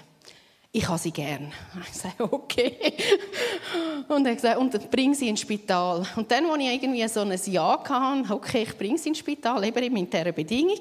ich 0.73 0.87
habe 0.89 0.99
sie 0.99 1.11
gern. 1.11 1.53
Ich 1.91 1.99
sagte, 1.99 2.33
okay. 2.33 2.95
Und 4.09 4.27
er 4.27 4.35
gesagt, 4.35 4.59
und 4.59 4.91
bring 4.91 5.15
sie 5.15 5.29
ins 5.29 5.41
Spital. 5.41 6.07
Und 6.17 6.31
dann, 6.31 6.47
als 6.47 6.62
ich 6.62 6.83
irgendwie 6.83 7.09
so 7.09 7.21
ein 7.21 7.39
Ja 7.47 7.83
hatte, 7.89 8.35
okay, 8.35 8.62
ich 8.62 8.79
bringe 8.79 8.99
sie 8.99 9.09
ins 9.09 9.19
Spital, 9.19 9.65
eben 9.65 9.93
mit 9.93 10.12
dieser 10.12 10.33
Bedingung, 10.33 10.81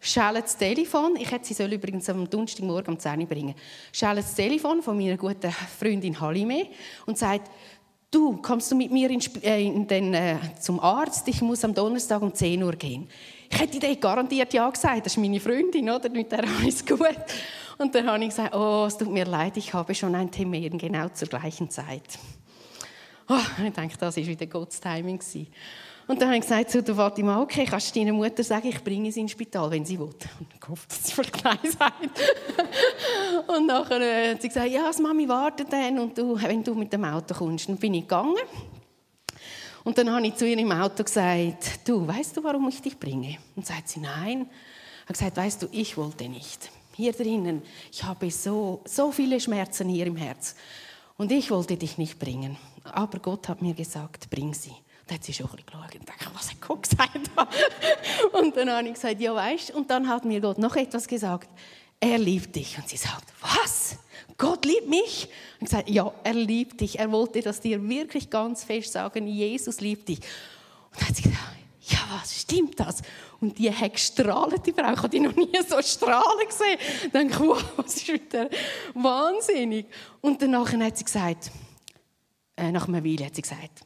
schelle 0.00 0.42
das 0.42 0.56
Telefon, 0.56 1.16
ich 1.16 1.30
hätte 1.30 1.54
sie 1.54 1.64
übrigens 1.64 2.08
am 2.08 2.28
Donnerstagmorgen 2.28 2.94
um 2.94 2.98
10 2.98 3.20
Uhr 3.20 3.26
bringen, 3.26 3.54
schelle 3.92 4.16
das 4.16 4.34
Telefon 4.34 4.82
von 4.82 4.96
meiner 4.96 5.16
guten 5.16 5.52
Freundin 5.52 6.20
Halime 6.20 6.66
und 7.06 7.16
sagt, 7.16 7.48
du, 8.10 8.36
kommst 8.38 8.72
du 8.72 8.76
mit 8.76 8.90
mir 8.90 9.08
in, 9.10 9.20
äh, 9.42 9.64
in 9.64 9.86
den, 9.86 10.14
äh, 10.14 10.36
zum 10.60 10.80
Arzt, 10.80 11.28
ich 11.28 11.40
muss 11.40 11.64
am 11.64 11.72
Donnerstag 11.72 12.20
um 12.22 12.34
10 12.34 12.60
Uhr 12.62 12.72
gehen. 12.72 13.08
Ich 13.48 13.60
hätte 13.60 13.78
dir 13.78 13.94
garantiert 13.96 14.52
Ja 14.52 14.68
gesagt, 14.68 15.06
das 15.06 15.12
ist 15.12 15.18
meine 15.18 15.38
Freundin, 15.38 15.88
oder? 15.90 16.10
mit 16.10 16.32
der 16.32 16.44
alles 16.44 16.84
gut. 16.84 16.98
Und 17.82 17.92
dann 17.96 18.06
habe 18.06 18.22
ich 18.22 18.30
gesagt, 18.30 18.54
oh, 18.54 18.84
es 18.86 18.96
tut 18.96 19.10
mir 19.10 19.24
leid, 19.24 19.56
ich 19.56 19.74
habe 19.74 19.92
schon 19.92 20.14
einen 20.14 20.30
Termin, 20.30 20.78
genau 20.78 21.08
zur 21.08 21.26
gleichen 21.26 21.68
Zeit. 21.68 22.16
Oh, 23.28 23.34
ich 23.66 23.72
denke, 23.72 23.96
das 23.98 24.16
war 24.16 24.24
wieder 24.24 24.46
Gottes 24.46 24.80
Timing. 24.80 25.18
Und 26.06 26.20
dann 26.20 26.28
habe 26.28 26.36
ich 26.36 26.42
gesagt 26.42 26.70
zu 26.70 26.80
der 26.80 26.94
Fatima, 26.94 27.40
okay, 27.40 27.64
kannst 27.64 27.94
du 27.94 27.98
deiner 27.98 28.12
Mutter 28.12 28.44
sagen, 28.44 28.68
ich 28.68 28.84
bringe 28.84 29.10
sie 29.10 29.22
ins 29.22 29.32
Spital, 29.32 29.68
wenn 29.72 29.84
sie 29.84 29.98
will. 29.98 30.06
Und 30.06 30.54
ich 30.54 30.68
hoffe, 30.68 30.86
dass 30.88 31.04
sie 31.04 31.12
vielleicht 31.12 31.42
Nein 31.42 31.58
sagt. 31.76 32.20
und 33.48 33.66
nachher 33.66 34.00
äh, 34.00 34.30
hat 34.34 34.42
sie 34.42 34.48
gesagt, 34.48 34.70
ja, 34.70 34.88
Mami 35.00 35.28
wartet 35.28 35.72
dann 35.72 35.98
und 35.98 36.16
du, 36.16 36.40
wenn 36.40 36.62
du 36.62 36.74
mit 36.74 36.92
dem 36.92 37.04
Auto 37.04 37.34
kommst. 37.34 37.68
Dann 37.68 37.78
bin 37.78 37.94
ich 37.94 38.02
gegangen. 38.02 38.36
Und 39.82 39.98
dann 39.98 40.08
habe 40.08 40.24
ich 40.24 40.36
zu 40.36 40.46
ihr 40.46 40.56
im 40.56 40.70
Auto 40.70 41.02
gesagt, 41.02 41.88
du, 41.88 42.06
weißt 42.06 42.36
du, 42.36 42.44
warum 42.44 42.68
ich 42.68 42.80
dich 42.80 42.96
bringe? 42.96 43.38
Und 43.56 43.66
sagt 43.66 43.88
sie, 43.88 43.98
nein. 43.98 44.42
Ich 44.42 45.02
habe 45.02 45.12
gesagt, 45.14 45.36
weißt 45.36 45.62
du, 45.62 45.68
ich 45.72 45.96
wollte 45.96 46.28
nicht. 46.28 46.70
Hier 47.02 47.12
drinnen, 47.12 47.62
ich 47.90 48.04
habe 48.04 48.30
so, 48.30 48.80
so 48.84 49.10
viele 49.10 49.40
Schmerzen 49.40 49.88
hier 49.88 50.06
im 50.06 50.14
Herz. 50.14 50.54
Und 51.16 51.32
ich 51.32 51.50
wollte 51.50 51.76
dich 51.76 51.98
nicht 51.98 52.16
bringen. 52.16 52.56
Aber 52.84 53.18
Gott 53.18 53.48
hat 53.48 53.60
mir 53.60 53.74
gesagt, 53.74 54.30
bring 54.30 54.54
sie. 54.54 54.70
Dann 55.08 55.16
hat 55.16 55.24
sie 55.24 55.32
schon 55.32 55.46
ein 55.46 55.56
bisschen 55.56 55.66
geschaut 55.66 55.94
und 55.98 56.08
dachte, 56.08 56.26
was 56.32 56.50
hat 56.52 56.60
Gott 56.60 56.88
gesagt? 56.88 57.30
und 58.40 58.56
dann 58.56 58.70
habe 58.70 58.86
ich 58.86 58.94
gesagt, 58.94 59.20
ja, 59.20 59.34
weißt 59.34 59.72
Und 59.72 59.90
dann 59.90 60.08
hat 60.08 60.24
mir 60.24 60.40
Gott 60.40 60.58
noch 60.58 60.76
etwas 60.76 61.08
gesagt. 61.08 61.48
Er 61.98 62.18
liebt 62.18 62.54
dich. 62.54 62.78
Und 62.78 62.88
sie 62.88 62.98
sagt, 62.98 63.32
was? 63.40 63.96
Gott 64.38 64.64
liebt 64.64 64.88
mich? 64.88 65.28
Und 65.58 65.66
ich 65.66 65.70
gesagt, 65.70 65.90
ja, 65.90 66.12
er 66.22 66.34
liebt 66.34 66.80
dich. 66.80 67.00
Er 67.00 67.10
wollte 67.10 67.40
das 67.40 67.60
dir 67.60 67.82
wirklich 67.88 68.30
ganz 68.30 68.62
fest 68.62 68.92
sagen. 68.92 69.26
Jesus 69.26 69.80
liebt 69.80 70.08
dich. 70.08 70.18
Und 70.18 71.00
dann 71.00 71.08
hat 71.08 71.16
sie 71.16 71.22
gesagt, 71.22 71.42
ja, 71.80 71.98
was 72.12 72.40
stimmt 72.42 72.78
das? 72.78 73.02
Und 73.42 73.58
die 73.58 73.74
hat 73.74 73.92
gestrahlt, 73.92 74.64
die 74.64 74.72
Frau. 74.72 74.92
Ich 74.92 74.98
habe 74.98 75.08
die 75.08 75.18
noch 75.18 75.34
nie 75.34 75.50
so 75.68 75.82
strahlen 75.82 76.46
gesehen. 76.46 76.78
Ich 77.04 77.10
dachte, 77.10 77.40
wow, 77.40 77.62
was 77.76 77.96
ist 77.96 78.08
wieder 78.08 78.48
wahnsinnig. 78.94 79.86
Und 80.20 80.40
danach 80.40 80.72
hat 80.72 80.96
sie 80.96 81.04
gesagt, 81.04 81.50
äh, 82.56 82.70
nach 82.70 82.86
einer 82.86 83.04
Weile 83.04 83.26
hat 83.26 83.34
sie 83.34 83.42
gesagt, 83.42 83.84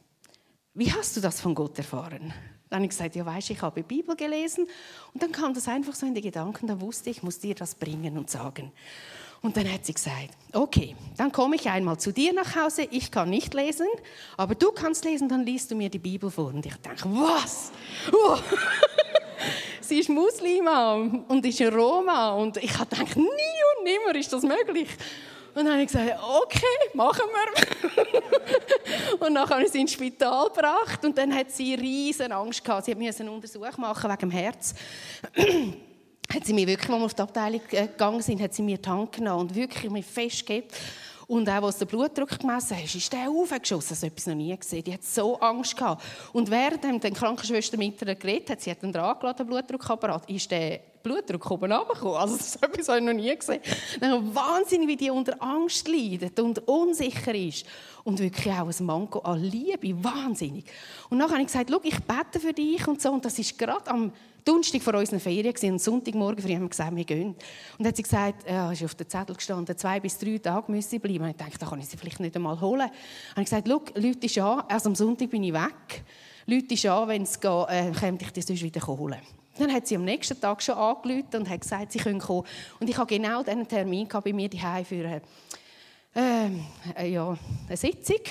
wie 0.75 0.93
hast 0.93 1.17
du 1.17 1.21
das 1.21 1.41
von 1.41 1.55
Gott 1.55 1.75
erfahren? 1.79 2.31
Dann 2.69 2.77
habe 2.77 2.85
ich 2.85 2.91
gesagt, 2.91 3.15
ja 3.15 3.25
weißt, 3.25 3.49
ich 3.49 3.59
habe 3.59 3.81
die 3.81 3.95
Bibel 3.95 4.15
gelesen 4.15 4.67
und 5.13 5.23
dann 5.23 5.31
kam 5.31 5.55
das 5.55 5.67
einfach 5.67 5.95
so 5.95 6.05
in 6.05 6.13
die 6.13 6.21
Gedanken, 6.21 6.67
dann 6.67 6.79
wusste 6.79 7.09
ich, 7.09 7.17
ich 7.17 7.23
muss 7.23 7.39
dir 7.39 7.55
das 7.55 7.73
bringen 7.73 8.15
und 8.17 8.29
sagen. 8.29 8.71
Und 9.41 9.55
dann 9.57 9.71
hat 9.71 9.85
sie 9.85 9.93
gesagt, 9.93 10.29
okay, 10.53 10.95
dann 11.15 11.31
komme 11.31 11.55
ich 11.55 11.67
einmal 11.69 11.97
zu 11.97 12.11
dir 12.11 12.33
nach 12.33 12.55
Hause, 12.55 12.87
ich 12.91 13.09
kann 13.09 13.29
nicht 13.29 13.53
lesen, 13.53 13.87
aber 14.35 14.53
du 14.53 14.71
kannst 14.71 15.05
lesen, 15.05 15.29
dann 15.29 15.45
liest 15.45 15.71
du 15.71 15.75
mir 15.75 15.89
die 15.89 15.99
Bibel 15.99 16.29
vor. 16.29 16.47
Und 16.47 16.65
ich 16.65 16.75
denke, 16.75 17.05
was? 17.05 17.71
Oh. 18.11 18.37
sie 19.87 19.99
ist 19.99 20.09
Muslima 20.09 20.93
und 21.27 21.45
ist 21.45 21.61
Roma 21.61 22.33
und 22.33 22.57
ich 22.57 22.77
habe 22.77 22.89
gedacht, 22.89 23.15
nie 23.15 23.23
und 23.23 23.83
nimmer 23.83 24.15
ist 24.15 24.31
das 24.31 24.43
möglich. 24.43 24.89
Und 25.53 25.65
dann 25.65 25.73
habe 25.73 25.81
ich 25.81 25.87
gesagt, 25.87 26.19
okay, 26.43 26.93
machen 26.93 27.25
wir. 27.33 29.19
und 29.27 29.33
dann 29.33 29.49
habe 29.49 29.63
ich 29.63 29.71
sie 29.71 29.81
ins 29.81 29.93
Spital 29.93 30.49
gebracht 30.49 31.03
und 31.03 31.17
dann 31.17 31.33
hat 31.33 31.49
sie 31.49 31.73
riesen 31.73 32.31
Angst 32.31 32.63
gehabt. 32.63 32.85
Sie 32.85 32.93
musste 32.93 33.23
einen 33.23 33.33
Untersuch 33.33 33.77
machen 33.77 34.09
wegen 34.09 34.19
dem 34.19 34.31
Herz. 34.31 34.75
hat 36.33 36.45
sie 36.45 36.53
mir 36.53 36.67
wirklich, 36.67 36.89
als 36.89 36.99
wir 36.99 37.05
auf 37.05 37.13
die 37.13 37.21
Abteilung 37.21 37.61
äh, 37.71 37.87
gegangen 37.87 38.21
sind, 38.21 38.41
hat 38.41 38.53
sie 38.53 38.61
mir 38.61 38.77
die 38.77 38.89
Hand 38.89 39.13
genommen 39.13 39.41
und 39.41 39.55
wirklich 39.55 39.91
mich 39.91 40.05
festgegeben. 40.05 40.69
Und 41.27 41.49
auch, 41.49 41.63
als 41.63 41.77
der 41.77 41.85
Blutdruck 41.85 42.39
gemessen 42.39 42.77
hat, 42.77 42.95
ist 42.95 43.11
der 43.11 43.29
aufgeschossen. 43.29 43.89
Das 43.89 44.03
habe 44.03 44.13
ich 44.15 44.25
noch 44.25 44.35
nie 44.35 44.57
gesehen. 44.57 44.83
Die 44.83 44.93
hat 44.93 45.03
so 45.03 45.37
Angst 45.39 45.75
gehabt. 45.75 46.01
Und 46.31 46.49
während 46.49 47.03
die 47.03 47.11
Krankenschwester 47.11 47.77
mit 47.77 48.01
ihr 48.01 48.15
geredet 48.15 48.49
hat, 48.51 48.61
sie 48.61 48.71
hat 48.71 48.81
einen 48.81 48.93
dran 48.93 49.19
gelassen, 49.19 49.37
den 49.39 49.47
Blutdruckapparat, 49.47 50.29
ist 50.29 50.49
der 50.49 50.79
Blutdruck 51.03 51.51
oben 51.51 51.71
runtergekommen. 51.71 52.15
Also 52.17 52.37
das 52.37 52.57
habe 52.61 52.79
ich 52.79 52.87
noch 52.87 53.13
nie 53.13 53.35
gesehen. 53.35 53.61
Dann 53.99 54.33
wahnsinnig, 54.33 54.87
wie 54.87 54.95
die 54.95 55.09
unter 55.09 55.41
Angst 55.41 55.85
leidet 55.89 56.39
und 56.39 56.65
unsicher 56.65 57.35
ist. 57.35 57.65
Und 58.05 58.19
wirklich 58.19 58.53
auch 58.53 58.67
ein 58.67 58.85
Manko 58.85 59.19
an 59.19 59.43
Liebe. 59.43 60.01
Wahnsinnig. 60.01 60.63
Und 61.09 61.19
dann 61.19 61.29
habe 61.29 61.41
ich 61.41 61.47
gesagt, 61.47 61.69
ich 61.83 61.99
bete 61.99 62.39
für 62.39 62.53
dich 62.53 62.87
und 62.87 63.01
so. 63.01 63.11
Und 63.11 63.25
das 63.25 63.37
ist 63.37 63.57
gerade 63.57 63.89
am 63.91 64.13
Donnerstag 64.47 64.81
vor 64.81 64.93
unseren 64.93 65.19
Ferien 65.19 65.53
und 65.73 65.81
Sonntagmorgen 65.81 66.41
früh 66.41 66.53
haben 66.53 66.61
wir 66.61 66.69
gesagt, 66.69 66.95
wir 66.95 67.03
gehen. 67.03 67.27
Und 67.27 67.37
dann 67.79 67.87
hat 67.87 67.97
sie 67.97 68.03
gesagt, 68.03 68.49
ja, 68.49 68.71
ist 68.71 68.81
auf 68.81 68.95
der 68.95 69.09
Zettel 69.09 69.35
gestanden, 69.35 69.77
zwei 69.77 69.99
bis 69.99 70.17
drei 70.17 70.37
Tage 70.37 70.71
müssen 70.71 70.89
sie 70.89 70.99
bleiben. 70.99 71.25
Und 71.25 71.31
ich 71.31 71.35
dachte, 71.35 71.57
da 71.59 71.65
kann 71.65 71.79
ich 71.79 71.87
sie 71.87 71.97
vielleicht 71.97 72.21
nicht 72.21 72.33
einmal 72.33 72.59
holen. 72.61 72.89
Und 73.35 73.43
ich 73.43 73.49
gesagt, 73.49 73.67
Leute 73.67 74.43
an, 74.43 74.63
erst 74.69 74.87
am 74.87 74.95
Sonntag 74.95 75.29
bin 75.29 75.43
ich 75.43 75.51
weg. 75.51 76.03
Leute 76.45 76.91
an, 76.93 77.07
wenn 77.09 77.23
es 77.23 77.37
geht, 77.37 77.65
äh, 77.67 77.91
kann 77.91 78.17
ich 78.21 78.31
dich 78.31 78.45
sonst 78.45 78.63
wieder 78.63 78.87
holen. 78.87 79.19
Dann 79.57 79.73
hat 79.73 79.85
sie 79.85 79.97
am 79.97 80.05
nächsten 80.05 80.39
Tag 80.39 80.63
schon 80.63 80.75
angerufen 80.75 81.35
und 81.39 81.49
hat 81.49 81.61
gesagt, 81.61 81.91
sie 81.91 81.99
können 81.99 82.19
kommen. 82.19 82.45
Und 82.79 82.89
ich 82.89 82.97
habe 82.97 83.13
genau 83.13 83.43
diesen 83.43 83.67
Termin 83.67 84.07
bei 84.07 84.31
mir 84.31 84.47
daheim 84.47 84.85
für 84.85 84.95
eine, 84.95 85.21
äh, 86.15 87.03
äh, 87.03 87.11
ja, 87.11 87.37
eine 87.67 87.77
Sitzung. 87.77 88.21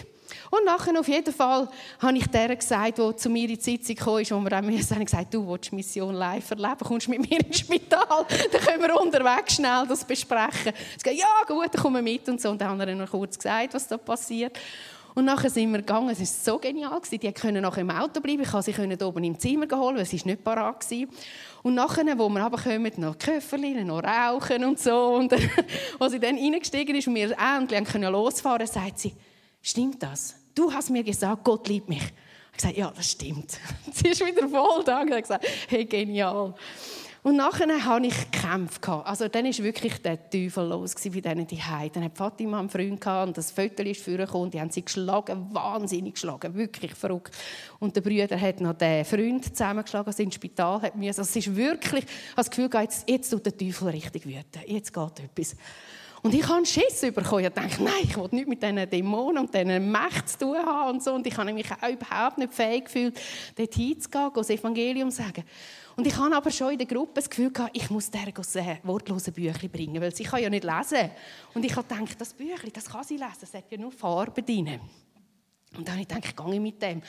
Und 0.50 0.64
nachher 0.64 0.98
auf 0.98 1.08
jeden 1.08 1.32
Fall 1.32 1.68
habe 1.98 2.18
ich 2.18 2.26
der 2.28 2.54
gesagt, 2.54 2.98
der 2.98 3.16
zu 3.16 3.28
mir 3.28 3.48
in 3.48 3.56
die 3.56 3.62
Sitzung 3.62 3.96
kam, 3.96 4.44
wo 4.44 4.50
wir 4.50 4.58
auch 4.58 4.62
müssen, 4.62 4.94
habe 4.94 5.04
gesagt, 5.04 5.32
du 5.32 5.46
willst 5.46 5.72
Mission 5.72 6.14
live 6.14 6.50
erleben, 6.50 6.78
kommst 6.78 7.08
mit 7.08 7.28
mir 7.28 7.40
ins 7.40 7.58
Spital, 7.58 8.26
dann 8.52 8.60
können 8.60 8.82
wir 8.82 9.00
unterwegs 9.00 9.54
schnell 9.54 9.86
das 9.88 10.04
besprechen. 10.04 10.72
Sie 10.96 11.02
gesagt, 11.02 11.16
ja 11.16 11.44
gut, 11.46 11.72
dann 11.72 11.82
kommen 11.82 12.04
wir 12.04 12.12
mit 12.12 12.28
und 12.28 12.40
so. 12.40 12.50
Und 12.50 12.60
dann 12.60 12.68
haben 12.68 12.78
wir 12.78 12.94
noch 12.94 13.10
kurz 13.10 13.38
gesagt, 13.38 13.74
was 13.74 13.86
da 13.86 13.96
passiert. 13.96 14.58
Und 15.16 15.24
nachher 15.24 15.48
sind 15.48 15.72
wir 15.72 15.78
gegangen. 15.78 16.10
Es 16.10 16.18
war 16.20 16.26
so 16.26 16.58
genial. 16.58 17.00
Die 17.10 17.32
konnten 17.32 17.62
nachher 17.62 17.80
im 17.80 17.90
Auto 17.90 18.20
bleiben. 18.20 18.42
Ich 18.42 18.50
konnte 18.50 18.96
sie 18.98 19.02
oben 19.02 19.24
im 19.24 19.38
Zimmer 19.38 19.66
holen, 19.74 19.96
weil 19.96 20.02
es 20.02 20.12
nicht 20.12 20.44
parat 20.44 20.90
war. 20.90 21.08
Und 21.62 21.74
nachher, 21.74 22.18
wo 22.18 22.28
wir 22.28 22.42
runterkommen, 22.42 22.92
noch 22.98 23.16
Köfferchen, 23.16 23.86
noch 23.86 24.02
rauchen 24.02 24.62
und 24.62 24.78
so. 24.78 25.14
Und 25.14 25.32
als 25.98 26.12
sie 26.12 26.20
dann 26.20 26.36
reingestiegen 26.36 26.94
ist 26.94 27.08
und 27.08 27.14
wir 27.14 27.34
endlich 27.38 27.94
losfahren 27.94 28.58
konnten, 28.58 28.74
sagt 28.74 28.98
sie, 28.98 29.14
Stimmt 29.66 30.00
das? 30.00 30.36
Du 30.54 30.72
hast 30.72 30.90
mir 30.90 31.02
gesagt, 31.02 31.42
Gott 31.42 31.66
liebt 31.66 31.88
mich. 31.88 31.98
Ich 31.98 32.04
habe 32.04 32.56
gesagt, 32.56 32.76
ja, 32.76 32.92
das 32.94 33.10
stimmt. 33.10 33.58
Sie 33.92 34.06
ist 34.06 34.24
wieder 34.24 34.48
voll 34.48 34.84
da 34.84 35.00
hat 35.00 35.08
gesagt, 35.08 35.44
hey, 35.66 35.84
genial. 35.84 36.54
Und 37.24 37.34
nachher 37.34 37.84
hatte 37.84 38.06
ich 38.06 38.30
gekämpft. 38.30 38.88
Also 38.88 39.26
dann 39.26 39.44
war 39.44 39.64
wirklich 39.64 40.00
der 40.00 40.30
Teufel 40.30 40.68
los 40.68 40.94
bei 40.94 41.20
denen 41.20 41.48
die 41.48 41.60
Dann 41.92 42.04
hat 42.04 42.16
Fatima 42.16 42.60
einen 42.60 42.70
Freund 42.70 43.04
und 43.04 43.36
das 43.36 43.50
Foto 43.50 43.82
ist 43.82 44.04
vorgekommen. 44.04 44.52
Die 44.52 44.60
haben 44.60 44.70
sie 44.70 44.84
geschlagen, 44.84 45.48
wahnsinnig 45.52 46.14
geschlagen, 46.14 46.54
wirklich 46.54 46.94
verrückt. 46.94 47.34
Und 47.80 47.96
der 47.96 48.02
Brüder 48.02 48.40
hat 48.40 48.60
noch 48.60 48.74
den 48.74 49.04
Freund 49.04 49.44
zusammengeschlagen, 49.46 50.06
also 50.06 50.22
ins 50.22 50.36
Spital 50.36 50.80
hat 50.80 50.92
Also 50.94 51.22
es 51.22 51.34
ist 51.34 51.56
wirklich, 51.56 52.04
ich 52.04 52.34
das 52.36 52.50
Gefühl, 52.50 52.70
jetzt, 52.80 53.10
jetzt 53.10 53.30
tut 53.30 53.44
der 53.44 53.56
Teufel 53.56 53.88
richtig 53.88 54.24
wüten. 54.26 54.62
Jetzt 54.64 54.94
geht 54.94 55.18
etwas. 55.24 55.56
Und 56.26 56.34
ich 56.34 56.48
habe 56.48 56.66
Schiss 56.66 57.02
bekommen. 57.02 57.44
Ich 57.44 57.50
dachte, 57.50 57.84
nein, 57.84 57.92
ich 58.02 58.16
will 58.16 58.26
nichts 58.32 58.48
mit 58.48 58.60
diesen 58.60 58.90
Dämonen 58.90 59.44
und 59.44 59.54
diesen 59.54 59.92
Mächten 59.92 60.26
zu 60.26 60.38
tun 60.38 60.56
haben 60.56 60.96
und 60.96 61.04
so. 61.04 61.14
Und 61.14 61.24
ich 61.24 61.36
habe 61.36 61.52
mich 61.52 61.70
auch 61.70 61.88
überhaupt 61.88 62.38
nicht 62.38 62.52
fähig 62.52 62.86
gefühlt, 62.86 63.20
dort 63.54 63.72
hinzugehen, 63.72 64.30
das 64.34 64.50
Evangelium 64.50 65.08
zu 65.08 65.22
sagen. 65.22 65.44
Und 65.94 66.04
ich 66.04 66.16
habe 66.16 66.34
aber 66.34 66.50
schon 66.50 66.72
in 66.72 66.78
der 66.78 66.86
Gruppe 66.88 67.12
das 67.14 67.30
Gefühl 67.30 67.52
gehabt, 67.52 67.76
ich 67.76 67.88
muss 67.90 68.10
der 68.10 68.22
ein 68.22 68.78
wortlose 68.82 69.30
Büchlein 69.30 69.70
bringen, 69.70 70.02
weil 70.02 70.12
sie 70.12 70.24
kann 70.24 70.42
ja 70.42 70.50
nicht 70.50 70.64
lesen. 70.64 71.10
Und 71.54 71.64
ich 71.64 71.76
habe 71.76 71.86
gedacht, 71.86 72.20
das 72.20 72.34
Büchlein, 72.34 72.72
das 72.74 72.86
kann 72.86 73.04
sie 73.04 73.18
lesen, 73.18 73.42
es 73.42 73.54
hat 73.54 73.70
ja 73.70 73.78
nur 73.78 73.92
Farben 73.92 74.44
drin. 74.44 74.80
Und 75.76 75.86
dann 75.86 75.94
habe 75.94 76.02
ich 76.02 76.08
gedacht, 76.08 76.24
ich 76.26 76.36
gehe 76.36 76.60
mit 76.60 76.80
dem. 76.80 77.02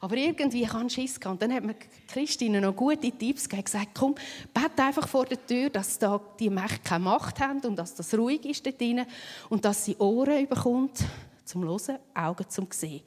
Aber 0.00 0.16
irgendwie 0.16 0.64
kann 0.64 0.88
Schiss 0.88 1.20
gehen. 1.20 1.32
Und 1.32 1.42
dann 1.42 1.52
hat 1.52 1.64
mir 1.64 1.74
Christine 2.08 2.60
noch 2.60 2.74
gute 2.74 3.10
Tipps 3.10 3.48
gegeben, 3.48 3.64
gesagt, 3.64 3.88
komm, 3.94 4.14
bete 4.52 4.82
einfach 4.82 5.08
vor 5.08 5.26
der 5.26 5.44
Tür, 5.44 5.68
dass 5.68 5.98
da 5.98 6.20
die 6.38 6.48
Mächte 6.48 6.80
keine 6.82 7.04
Macht 7.04 7.40
haben 7.40 7.60
und 7.60 7.76
dass 7.76 7.94
das 7.94 8.14
ruhig 8.14 8.44
ist 8.46 8.64
dort 8.64 8.80
drin 8.80 9.04
und 9.50 9.64
dass 9.64 9.84
sie 9.84 9.96
Ohren 9.96 10.46
bekommt 10.48 11.04
zum 11.44 11.64
Hören, 11.64 11.98
Augen 12.14 12.48
zum 12.48 12.68
Sehen. 12.70 13.02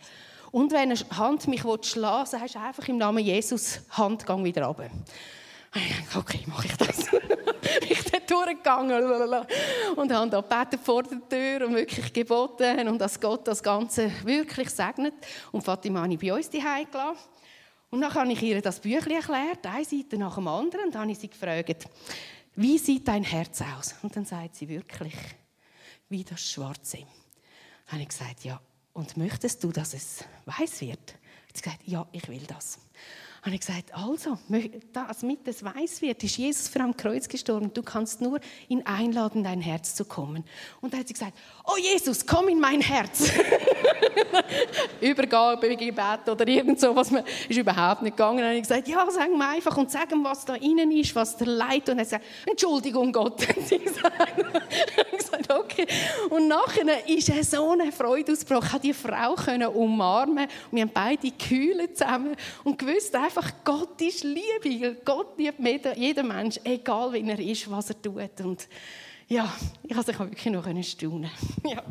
Und 0.51 0.71
wenn 0.71 0.91
eine 0.91 0.99
Hand 1.17 1.47
mich 1.47 1.61
schlagen 1.61 2.31
will, 2.31 2.39
sagst 2.39 2.55
du 2.55 2.59
einfach 2.59 2.87
im 2.87 2.97
Namen 2.97 3.23
Jesus, 3.23 3.81
Handgang 3.91 4.43
wieder 4.43 4.65
runter. 4.65 4.89
Okay, 6.15 6.43
mache 6.47 6.67
ich 6.67 6.77
das. 6.77 6.99
ich 7.89 8.03
bin 8.11 8.21
durchgegangen 8.27 9.03
und 9.95 10.11
habe 10.11 10.29
da 10.29 10.41
gebetet 10.41 10.79
vor 10.83 11.03
der 11.03 11.27
Tür 11.27 11.67
und 11.67 11.75
wirklich 11.75 12.11
geboten 12.13 12.87
und 12.87 12.99
dass 12.99 13.19
Gott 13.19 13.47
das 13.47 13.61
Ganze 13.61 14.11
wirklich 14.23 14.69
segnet. 14.69 15.13
Und 15.51 15.63
Fatima 15.63 16.01
habe 16.01 16.13
ich 16.13 16.19
bei 16.19 16.33
uns 16.33 16.49
die 16.49 16.59
gelassen. 16.59 17.17
Und 17.89 18.01
dann 18.01 18.13
habe 18.13 18.31
ich 18.31 18.41
ihr 18.41 18.61
das 18.61 18.79
Büchlein 18.79 19.17
erklärt, 19.17 19.65
eine 19.65 19.85
Seite 19.85 20.17
nach 20.17 20.35
dem 20.35 20.47
anderen, 20.47 20.85
und 20.85 20.95
dann 20.95 21.03
habe 21.03 21.11
ich 21.11 21.19
sie 21.19 21.29
gefragt, 21.29 21.87
wie 22.55 22.77
sieht 22.77 23.07
dein 23.07 23.23
Herz 23.23 23.61
aus? 23.61 23.95
Und 24.01 24.15
dann 24.15 24.25
sagt 24.25 24.55
sie 24.55 24.67
wirklich, 24.67 25.15
wie 26.09 26.23
das 26.23 26.41
Schwarze. 26.41 26.97
Dann 26.97 27.93
habe 27.93 28.01
ich 28.01 28.09
gesagt, 28.09 28.43
ja, 28.43 28.59
und 28.93 29.15
möchtest 29.15 29.63
du, 29.63 29.71
dass 29.71 29.93
es 29.93 30.25
weiß 30.45 30.81
wird? 30.81 31.15
Sie 31.53 31.59
hat 31.59 31.63
gesagt, 31.63 31.79
ja, 31.85 32.05
ich 32.11 32.27
will 32.27 32.43
das 32.45 32.79
habe 33.47 33.55
ich 33.55 33.61
gesagt, 33.61 33.93
also, 33.93 34.37
damit 34.93 35.47
es 35.47 35.63
weiß 35.63 36.01
wird, 36.01 36.23
ist 36.23 36.37
Jesus 36.37 36.67
für 36.67 36.81
am 36.81 36.95
Kreuz 36.95 37.27
gestorben. 37.27 37.73
Du 37.73 37.81
kannst 37.81 38.21
nur 38.21 38.39
ihn 38.67 38.85
einladen, 38.85 39.43
dein 39.43 39.61
Herz 39.61 39.95
zu 39.95 40.05
kommen. 40.05 40.43
Und 40.81 40.93
dann 40.93 40.99
hat 40.99 41.07
sie 41.07 41.13
gesagt, 41.13 41.37
oh 41.65 41.77
Jesus, 41.77 42.25
komm 42.25 42.49
in 42.49 42.59
mein 42.59 42.81
Herz. 42.81 43.31
Übergabe, 45.01 45.75
Gebet 45.75 46.29
oder 46.29 46.47
irgend 46.47 46.79
so, 46.79 46.95
was 46.95 47.11
man 47.11 47.23
ist 47.47 47.57
überhaupt 47.57 48.01
nicht 48.01 48.15
gegangen. 48.15 48.43
Habe 48.43 48.55
ich 48.55 48.61
gesagt, 48.61 48.87
ja, 48.87 49.05
sag 49.09 49.29
mir 49.29 49.47
einfach 49.47 49.75
und 49.77 49.91
sag 49.91 50.11
ihm, 50.11 50.23
was 50.23 50.45
da 50.45 50.55
innen 50.55 50.91
ist, 50.91 51.15
was 51.15 51.37
der 51.37 51.47
Leid. 51.47 51.89
Und 51.89 51.99
er 51.99 52.05
sagt, 52.05 52.25
Entschuldigung 52.45 53.11
Gott. 53.11 53.47
Und 53.57 53.71
ich 53.71 53.83
gesagt, 55.17 55.53
okay. 55.53 55.87
Und 56.29 56.47
nachher 56.47 57.07
ist 57.07 57.29
er 57.29 57.43
so 57.43 57.71
eine 57.71 57.91
Freude 57.91 58.31
ausgebrochen. 58.31 58.65
Ich 58.65 58.71
konnte 58.71 58.87
die 58.87 58.93
Frau 58.93 59.69
umarmen. 59.71 60.45
Und 60.45 60.71
wir 60.71 60.81
haben 60.81 60.91
beide 60.93 61.29
gekühlt 61.29 61.97
zusammen 61.97 62.35
und 62.63 62.77
gewusst 62.77 63.15
einfach, 63.15 63.51
Gott 63.63 64.01
ist 64.01 64.23
Liebe. 64.23 64.97
Gott 65.03 65.37
liebt 65.37 65.59
jeden 65.95 66.27
Mensch, 66.27 66.59
egal 66.63 67.13
wie 67.13 67.27
er 67.29 67.39
ist, 67.39 67.69
was 67.69 67.89
er 67.89 68.01
tut. 68.01 68.41
Und 68.41 68.67
ja, 69.29 69.51
ich 69.83 69.93
konnte 69.93 70.11
sich 70.11 70.19
wirklich 70.19 70.53
noch 70.53 70.83
staunen. 70.83 71.29
ja. 71.65 71.83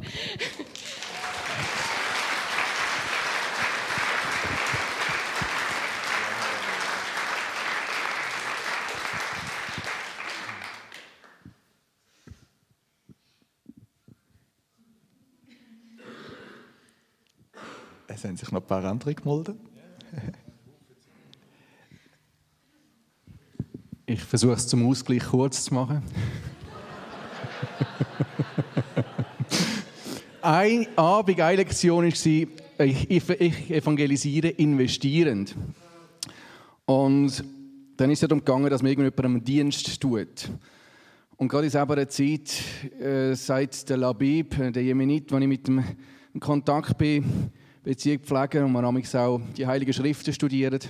Noch 18.57 18.63
ein 18.63 18.67
paar 18.67 18.85
andere 18.85 19.15
gemeldet. 19.15 19.57
Ich 24.09 24.23
versuche 24.23 24.53
es 24.53 24.69
zum 24.69 24.89
Ausgleich 24.89 25.25
kurz 25.25 25.65
zu 25.65 25.75
machen. 25.75 26.01
eine 30.43 30.87
Abend, 30.95 31.41
eine 31.41 31.57
Lektion 31.57 32.05
war, 32.05 32.87
ich, 32.87 33.11
ich 33.11 33.71
evangelisiere 33.71 34.51
investierend. 34.51 35.57
Und 36.85 37.43
dann 37.97 38.11
ist 38.13 38.23
es 38.23 38.29
darum 38.29 38.45
gegangen, 38.45 38.71
dass 38.71 38.81
man 38.81 38.93
irgendjemandem 38.93 39.33
einen 39.33 39.45
Dienst 39.45 40.01
tut. 40.01 40.53
Und 41.37 41.49
gerade 41.49 41.67
in 41.67 41.73
dieser 41.73 42.09
Zeit 42.09 42.63
äh, 43.01 43.35
sagt 43.35 43.89
der 43.89 43.97
Labib, 43.97 44.55
der 44.73 44.85
Jemenit, 44.85 45.33
wo 45.33 45.39
ich 45.39 45.49
mit 45.49 45.67
dem 45.67 45.83
in 46.33 46.39
Kontakt 46.39 46.97
bin, 46.97 47.51
Beziehung 47.87 48.19
pflegen 48.19 48.65
und 48.65 48.73
man 48.73 48.85
auch 48.85 49.41
die 49.57 49.65
Heiligen 49.65 49.93
Schriften 49.93 50.33
studiert, 50.33 50.89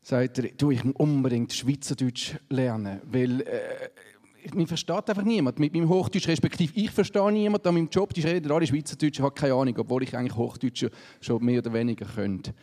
sagt 0.00 0.38
er, 0.38 0.48
du, 0.56 0.70
ich 0.70 0.84
muss 0.84 0.94
unbedingt 0.96 1.52
Schweizerdeutsch 1.52 2.36
lernen, 2.48 3.00
weil 3.10 3.40
äh, 3.40 4.54
mich 4.54 4.68
versteht 4.68 5.10
einfach 5.10 5.24
niemand. 5.24 5.58
Mit 5.58 5.74
meinem 5.74 5.88
Hochdeutsch, 5.88 6.28
respektive 6.28 6.72
ich 6.76 6.92
verstehe 6.92 7.32
niemanden 7.32 7.66
an 7.66 7.74
meinem 7.74 7.88
Job, 7.88 8.14
die 8.14 8.20
reden 8.20 8.52
alle 8.52 8.64
Schweizerdeutsch, 8.64 9.18
ich 9.18 9.24
habe 9.24 9.34
keine 9.34 9.54
Ahnung, 9.54 9.74
obwohl 9.76 10.04
ich 10.04 10.16
eigentlich 10.16 10.36
Hochdeutsch 10.36 10.86
schon 11.20 11.44
mehr 11.44 11.58
oder 11.58 11.72
weniger 11.72 12.06
könnte. 12.06 12.54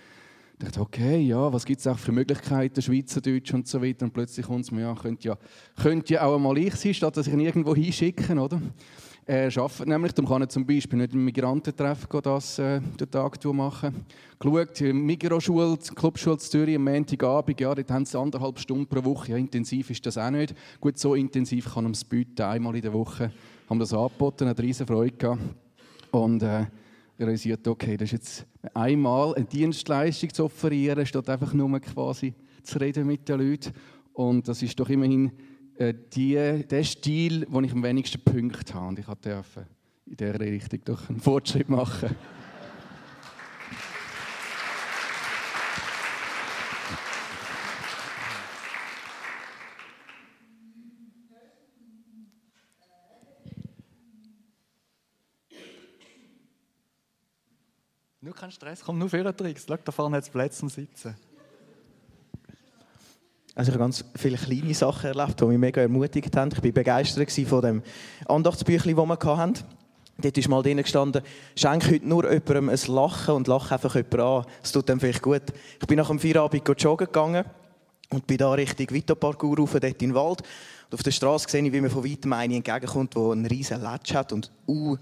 Ich 0.53 0.65
dachte, 0.65 0.79
okay, 0.79 1.19
ja, 1.19 1.51
was 1.51 1.65
gibt 1.65 1.81
es 1.81 1.87
auch 1.87 1.99
für 1.99 2.13
Möglichkeiten, 2.13 2.81
Schweizerdeutsch 2.81 3.53
und 3.53 3.67
so 3.67 3.81
weiter. 3.81 4.05
Und 4.05 4.13
plötzlich 4.13 4.45
kommt 4.45 4.63
es 4.63 4.71
mir, 4.71 4.83
ja, 4.83 4.95
könnte 4.95 5.27
ja, 5.27 5.37
könnte 5.75 6.13
ja 6.13 6.23
auch 6.23 6.35
einmal 6.35 6.57
ich 6.57 6.75
sein, 6.75 6.93
statt 6.93 7.17
dass 7.17 7.27
ich 7.27 7.33
ihn 7.33 7.41
irgendwo 7.41 7.75
hinschicken, 7.75 8.39
oder? 8.39 8.61
Er 9.27 9.55
arbeitet 9.55 9.87
nämlich, 9.87 10.13
darum 10.13 10.29
kann 10.29 10.41
er 10.41 10.49
zum 10.49 10.65
Beispiel 10.65 10.97
nicht 10.97 11.13
im 11.13 11.23
Migrantentreff 11.23 12.07
das 12.23 12.57
äh, 12.57 12.81
den 12.99 13.11
Tag 13.11 13.43
machen. 13.45 14.03
Geschaut, 14.39 14.81
Mikroschule, 14.81 15.77
Clubschule 15.95 16.37
Zürich 16.39 16.75
am 16.75 16.85
Montagabend, 16.85 17.61
ja, 17.61 17.73
dort 17.75 17.91
haben 17.91 18.05
sie 18.05 18.19
anderthalb 18.19 18.57
Stunden 18.57 18.87
pro 18.87 19.03
Woche. 19.03 19.33
Ja, 19.33 19.37
intensiv 19.37 19.91
ist 19.91 20.03
das 20.07 20.17
auch 20.17 20.31
nicht. 20.31 20.55
Gut, 20.79 20.97
so 20.97 21.13
intensiv 21.13 21.71
kann 21.71 21.85
er 21.85 21.91
es 21.91 22.03
bieten, 22.03 22.41
einmal 22.41 22.75
in 22.75 22.81
der 22.81 22.93
Woche. 22.93 23.31
Haben 23.69 23.79
das 23.79 23.93
angeboten, 23.93 24.47
hat 24.47 24.59
riesen 24.59 24.87
Freude 24.87 25.15
gehabt. 25.15 25.39
Und 26.09 26.41
äh, 26.41 26.65
realisiert, 27.19 27.67
okay, 27.67 27.97
das 27.97 28.07
ist 28.07 28.11
jetzt 28.11 28.45
einmal 28.73 29.35
eine 29.35 29.45
Dienstleistung 29.45 30.33
zu 30.33 30.45
offerieren, 30.45 31.05
statt 31.05 31.29
einfach 31.29 31.53
nur 31.53 31.79
quasi 31.79 32.33
zu 32.63 32.79
reden 32.79 33.05
mit 33.05 33.29
den 33.29 33.39
Leuten. 33.39 33.71
Und 34.13 34.47
das 34.47 34.63
ist 34.63 34.79
doch 34.79 34.89
immerhin 34.89 35.31
äh, 35.81 35.95
die, 36.13 36.63
der 36.67 36.83
Stil, 36.83 37.47
wo 37.49 37.59
ich 37.61 37.71
am 37.71 37.81
wenigsten 37.81 38.23
Punkte 38.23 38.75
habe. 38.75 38.89
Und 38.89 38.99
ich 38.99 39.05
durfte 39.05 39.65
in 40.05 40.15
dieser 40.15 40.39
Richtung 40.39 40.79
doch 40.85 41.09
einen 41.09 41.19
Fortschritt 41.19 41.69
machen. 41.69 42.15
Nur 58.23 58.35
kein 58.35 58.51
Stress, 58.51 58.83
komm 58.85 58.99
nur 58.99 59.09
für 59.09 59.35
Tricks. 59.35 59.65
Schau, 59.67 59.77
da 59.77 59.91
vorne 59.91 60.17
hat 60.17 60.23
es 60.25 60.29
Plätze 60.29 60.69
Sitzen. 60.69 61.30
Also 63.53 63.69
ich 63.69 63.75
habe 63.75 63.83
ganz 63.83 64.05
viele 64.15 64.37
kleine 64.37 64.73
Sachen 64.73 65.07
erlebt, 65.07 65.41
die 65.41 65.45
mich 65.45 65.57
mega 65.57 65.81
ermutigt 65.81 66.35
haben. 66.37 66.51
Ich 66.51 66.63
war 66.63 66.71
begeistert 66.71 67.31
von 67.47 67.61
dem 67.61 67.83
Andachtsbüchlein, 68.25 68.95
das 68.95 69.07
wir 69.07 69.37
hatten. 69.37 69.53
Dort 70.17 70.37
ist 70.37 70.47
mal 70.47 70.61
drin 70.61 70.77
gestanden, 70.77 71.23
schenk 71.55 71.89
heute 71.89 72.07
nur 72.07 72.31
jemandem 72.31 72.69
ein 72.69 72.79
Lachen 72.87 73.35
und 73.35 73.47
lach 73.47 73.71
einfach 73.71 73.95
jemanden 73.95 74.21
an. 74.21 74.45
Das 74.61 74.71
tut 74.71 74.87
dem 74.87 74.99
vielleicht 74.99 75.21
gut. 75.21 75.41
Ich 75.79 75.87
bin 75.87 75.97
nach 75.97 76.07
dem 76.07 76.19
Feierabend 76.19 76.67
joggen 76.81 77.07
gegangen 77.07 77.45
und 78.11 78.27
bin 78.27 78.37
da 78.37 78.51
Richtung 78.51 78.89
Vito 78.91 79.15
Parkour 79.15 79.57
rauf, 79.57 79.71
dort 79.71 79.83
in 79.83 79.97
den 79.97 80.15
Wald. 80.15 80.41
Und 80.89 80.93
auf 80.93 81.03
der 81.03 81.11
Straße 81.11 81.49
sehe 81.49 81.65
ich, 81.65 81.73
wie 81.73 81.81
mir 81.81 81.89
von 81.89 82.05
weitem 82.05 82.33
eine 82.33 82.55
entgegenkommt, 82.55 83.15
der 83.15 83.31
einen 83.31 83.45
riesen 83.45 83.81
Latsch 83.81 84.13
hat 84.13 84.31
und 84.31 84.51
uh, 84.67 84.95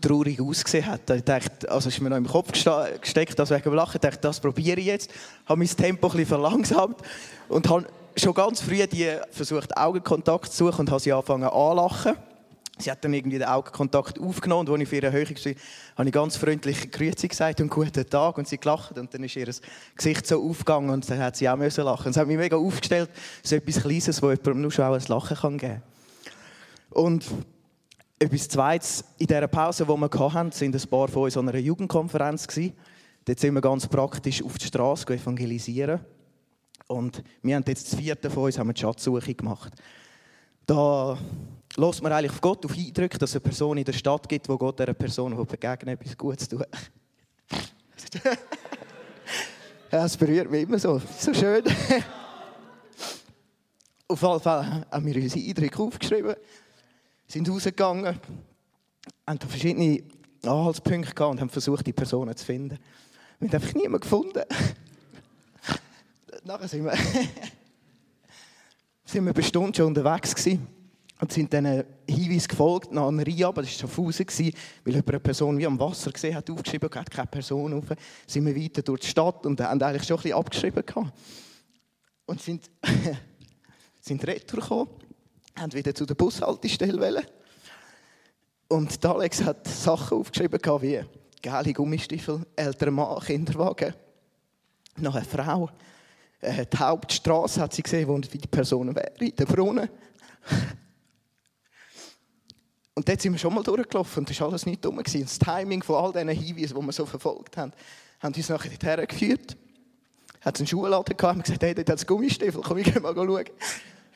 traurig 0.00 0.40
ausgesehen 0.40 0.86
hat. 0.86 1.08
Ich 1.10 1.24
dachte, 1.24 1.70
also 1.70 1.88
ist 1.88 2.00
mir 2.00 2.10
noch 2.10 2.16
im 2.16 2.26
Kopf 2.26 2.52
gesteckt, 2.52 3.38
das 3.38 3.50
wegen 3.50 3.62
dem 3.62 3.74
Lachen. 3.74 3.96
Ich 3.96 4.00
dachte, 4.00 4.20
das 4.20 4.40
probiere 4.40 4.80
ich 4.80 4.86
jetzt. 4.86 5.10
Ich 5.10 5.48
Habe 5.48 5.58
mein 5.58 5.68
Tempo 5.68 6.08
bisschen 6.08 6.26
verlangsamt 6.26 7.00
und 7.48 7.68
habe 7.68 7.86
schon 8.16 8.34
ganz 8.34 8.60
früh 8.60 8.86
die 8.86 9.10
versucht, 9.30 9.76
Augenkontakt 9.76 10.52
zu 10.52 10.66
suchen 10.66 10.80
und 10.80 10.90
habe 10.90 11.00
sie 11.00 11.12
angefangen 11.12 11.48
anlachen. 11.48 12.14
Sie 12.78 12.90
hat 12.90 13.02
dann 13.02 13.14
irgendwie 13.14 13.38
den 13.38 13.48
Augenkontakt 13.48 14.20
aufgenommen 14.20 14.68
und 14.68 14.74
als 14.74 14.82
ich 14.82 14.88
für 14.88 14.96
ihre 14.96 15.10
Höhe 15.10 15.28
war, 15.28 15.52
habe 15.96 16.08
ich 16.08 16.12
ganz 16.12 16.36
freundlich 16.36 16.90
Grüezi 16.90 17.26
gesagt 17.26 17.60
und 17.62 17.70
guten 17.70 18.08
Tag 18.08 18.36
und 18.36 18.46
sie 18.46 18.58
gelacht 18.58 18.98
und 18.98 19.14
dann 19.14 19.24
ist 19.24 19.34
ihr 19.36 19.48
Gesicht 19.94 20.26
so 20.26 20.42
aufgegangen 20.42 20.90
und 20.90 21.08
dann 21.08 21.18
hat 21.18 21.36
sie 21.36 21.48
auch 21.48 21.56
müssen 21.56 21.84
lachen. 21.84 22.10
Es 22.10 22.18
hat 22.18 22.26
mich 22.26 22.36
mega 22.36 22.56
aufgestellt, 22.56 23.08
so 23.42 23.56
etwas 23.56 23.80
Kleines, 23.80 24.22
wo 24.22 24.28
jemandem 24.28 24.60
nur 24.60 24.70
schon 24.70 24.84
auch 24.84 24.94
ein 24.94 25.02
Lachen 25.08 25.36
kann 25.38 25.56
geben 25.56 25.82
kann. 26.90 27.02
Und 27.02 27.24
etwas 28.18 28.48
Zweites, 28.48 29.04
in 29.18 29.26
dieser 29.26 29.46
Pause, 29.46 29.84
die 29.84 29.90
wir 29.90 30.32
hatten, 30.32 30.50
sind 30.52 30.74
ein 30.74 30.88
paar 30.88 31.08
von 31.08 31.24
uns 31.24 31.36
an 31.36 31.48
einer 31.48 31.58
Jugendkonferenz. 31.58 32.46
Dort 33.24 33.40
sind 33.40 33.54
wir 33.54 33.60
ganz 33.60 33.86
praktisch 33.86 34.42
auf 34.42 34.56
die 34.56 34.66
Straße 34.66 35.06
evangelisieren. 35.12 36.00
Und 36.86 37.22
wir 37.42 37.56
haben 37.56 37.64
jetzt 37.66 37.92
das 37.92 37.98
vierte 37.98 38.30
von 38.30 38.44
uns 38.44 38.58
haben 38.58 38.72
die 38.72 38.80
Schatzsuche 38.80 39.34
gemacht. 39.34 39.72
Da 40.64 41.18
lässt 41.76 42.02
man 42.02 42.12
eigentlich 42.12 42.32
auf 42.32 42.40
Gott 42.40 42.64
auf 42.64 42.72
Eindrücke, 42.76 43.18
dass 43.18 43.30
es 43.30 43.36
eine 43.36 43.42
Person 43.42 43.76
in 43.76 43.84
der 43.84 43.92
Stadt 43.92 44.28
gibt, 44.28 44.48
wo 44.48 44.56
Gott 44.56 44.80
einer 44.80 44.94
Person 44.94 45.36
begegnet, 45.46 46.00
etwas 46.00 46.16
Gutes 46.16 46.48
tut. 46.48 46.66
ja, 49.92 50.04
es 50.04 50.16
berührt 50.16 50.50
mich 50.50 50.62
immer 50.62 50.78
so. 50.78 51.02
So 51.18 51.34
schön. 51.34 51.64
auf 54.08 54.22
jeden 54.22 54.40
Fall 54.40 54.86
haben 54.90 55.06
wir 55.06 55.16
unsere 55.16 55.44
Eindrücke 55.44 55.82
aufgeschrieben 55.82 56.36
sind 57.26 57.48
rausgegangen, 57.48 58.18
haben 59.26 59.38
verschiedene 59.38 60.02
Anhaltspunkte 60.42 61.14
gehabt 61.14 61.32
und 61.32 61.40
haben 61.40 61.50
versucht, 61.50 61.86
die 61.86 61.92
Personen 61.92 62.36
zu 62.36 62.44
finden. 62.44 62.78
Wir 63.38 63.48
haben 63.48 63.54
einfach 63.54 63.74
niemanden 63.74 64.00
gefunden. 64.00 64.42
Nachher 66.44 66.68
sind 66.68 66.84
wir, 66.84 66.92
sind 69.04 69.24
wir 69.24 69.34
eine 69.34 69.42
Stunde 69.42 69.76
schon 69.76 69.86
unterwegs 69.86 70.34
gewesen 70.34 70.66
und 71.20 71.32
sind 71.32 71.52
dann 71.52 71.84
Hinweis 72.08 72.46
gefolgt 72.46 72.92
nach 72.92 73.08
Reihe, 73.08 73.46
aber 73.46 73.62
das 73.62 73.72
war 73.72 73.80
schon 73.80 73.88
Fuße, 73.88 74.24
weil 74.26 74.94
jemand 74.94 75.08
eine 75.08 75.20
Person 75.20 75.58
wie 75.58 75.66
am 75.66 75.80
Wasser 75.80 76.12
gesehen 76.12 76.34
hat, 76.34 76.48
aufgeschrieben 76.50 76.90
hat, 76.94 77.10
keine 77.10 77.26
Person 77.26 77.72
auf. 77.72 77.84
Sind 78.26 78.46
wir 78.46 78.54
weiter 78.54 78.82
durch 78.82 79.00
die 79.00 79.08
Stadt 79.08 79.44
und 79.46 79.60
haben 79.60 79.82
eigentlich 79.82 80.06
schon 80.06 80.18
ein 80.18 80.22
bisschen 80.22 80.38
abgeschrieben 80.38 80.84
gehabt. 80.84 81.12
Und 82.26 82.40
sind, 82.40 82.70
sind 84.00 84.26
retour 84.26 84.60
gekommen, 84.60 84.88
haben 85.58 85.72
wieder 85.72 85.94
zu 85.94 86.06
der 86.06 86.14
Bushaltestelle 86.14 87.00
wollen. 87.00 87.24
Und 88.68 89.04
Alex 89.04 89.42
hat 89.42 89.66
Sachen 89.66 90.18
aufgeschrieben 90.18 90.60
wie 90.82 91.00
gelbe 91.40 91.72
Gummistiefel, 91.72 92.44
älterer 92.56 92.90
Mann, 92.90 93.20
Kinderwagen, 93.20 93.94
noch 94.96 95.14
eine 95.14 95.24
Frau. 95.24 95.70
Äh, 96.40 96.66
die 96.66 96.76
Hauptstraße 96.76 97.60
hat 97.60 97.72
sie 97.72 97.82
gesehen, 97.82 98.08
wo 98.08 98.18
die 98.18 98.38
Person 98.38 98.94
wäre, 98.94 99.32
der 99.32 99.46
Brunnen. 99.46 99.88
Und 102.94 103.08
dort 103.08 103.20
sind 103.20 103.32
wir 103.32 103.38
schon 103.38 103.54
mal 103.54 103.62
durchgelaufen 103.62 104.20
und 104.20 104.30
das 104.30 104.40
war 104.40 104.48
alles 104.48 104.64
nicht 104.64 104.84
dumm. 104.84 104.96
Gewesen. 104.96 105.22
Das 105.22 105.38
Timing 105.38 105.82
von 105.82 105.96
all 105.96 106.12
diesen 106.12 106.28
Hinweisen, 106.28 106.80
die 106.80 106.86
wir 106.86 106.92
so 106.92 107.04
verfolgt 107.04 107.56
haben, 107.56 107.72
haben 108.20 108.34
uns 108.34 108.48
nachher 108.48 108.70
dorthin 108.70 109.06
geführt. 109.06 109.56
Hat 110.40 110.54
es 110.54 110.60
einen 110.60 110.66
Schuhladen 110.66 111.16
gehabt 111.16 111.36
und 111.36 111.44
gesagt, 111.44 111.62
hey, 111.62 111.74
dort 111.74 111.90
hat 111.90 111.98
es 111.98 112.06
Gummistiefel, 112.06 112.62
komm, 112.62 112.78
ich 112.78 113.00
mal 113.00 113.14
schauen, 113.14 113.44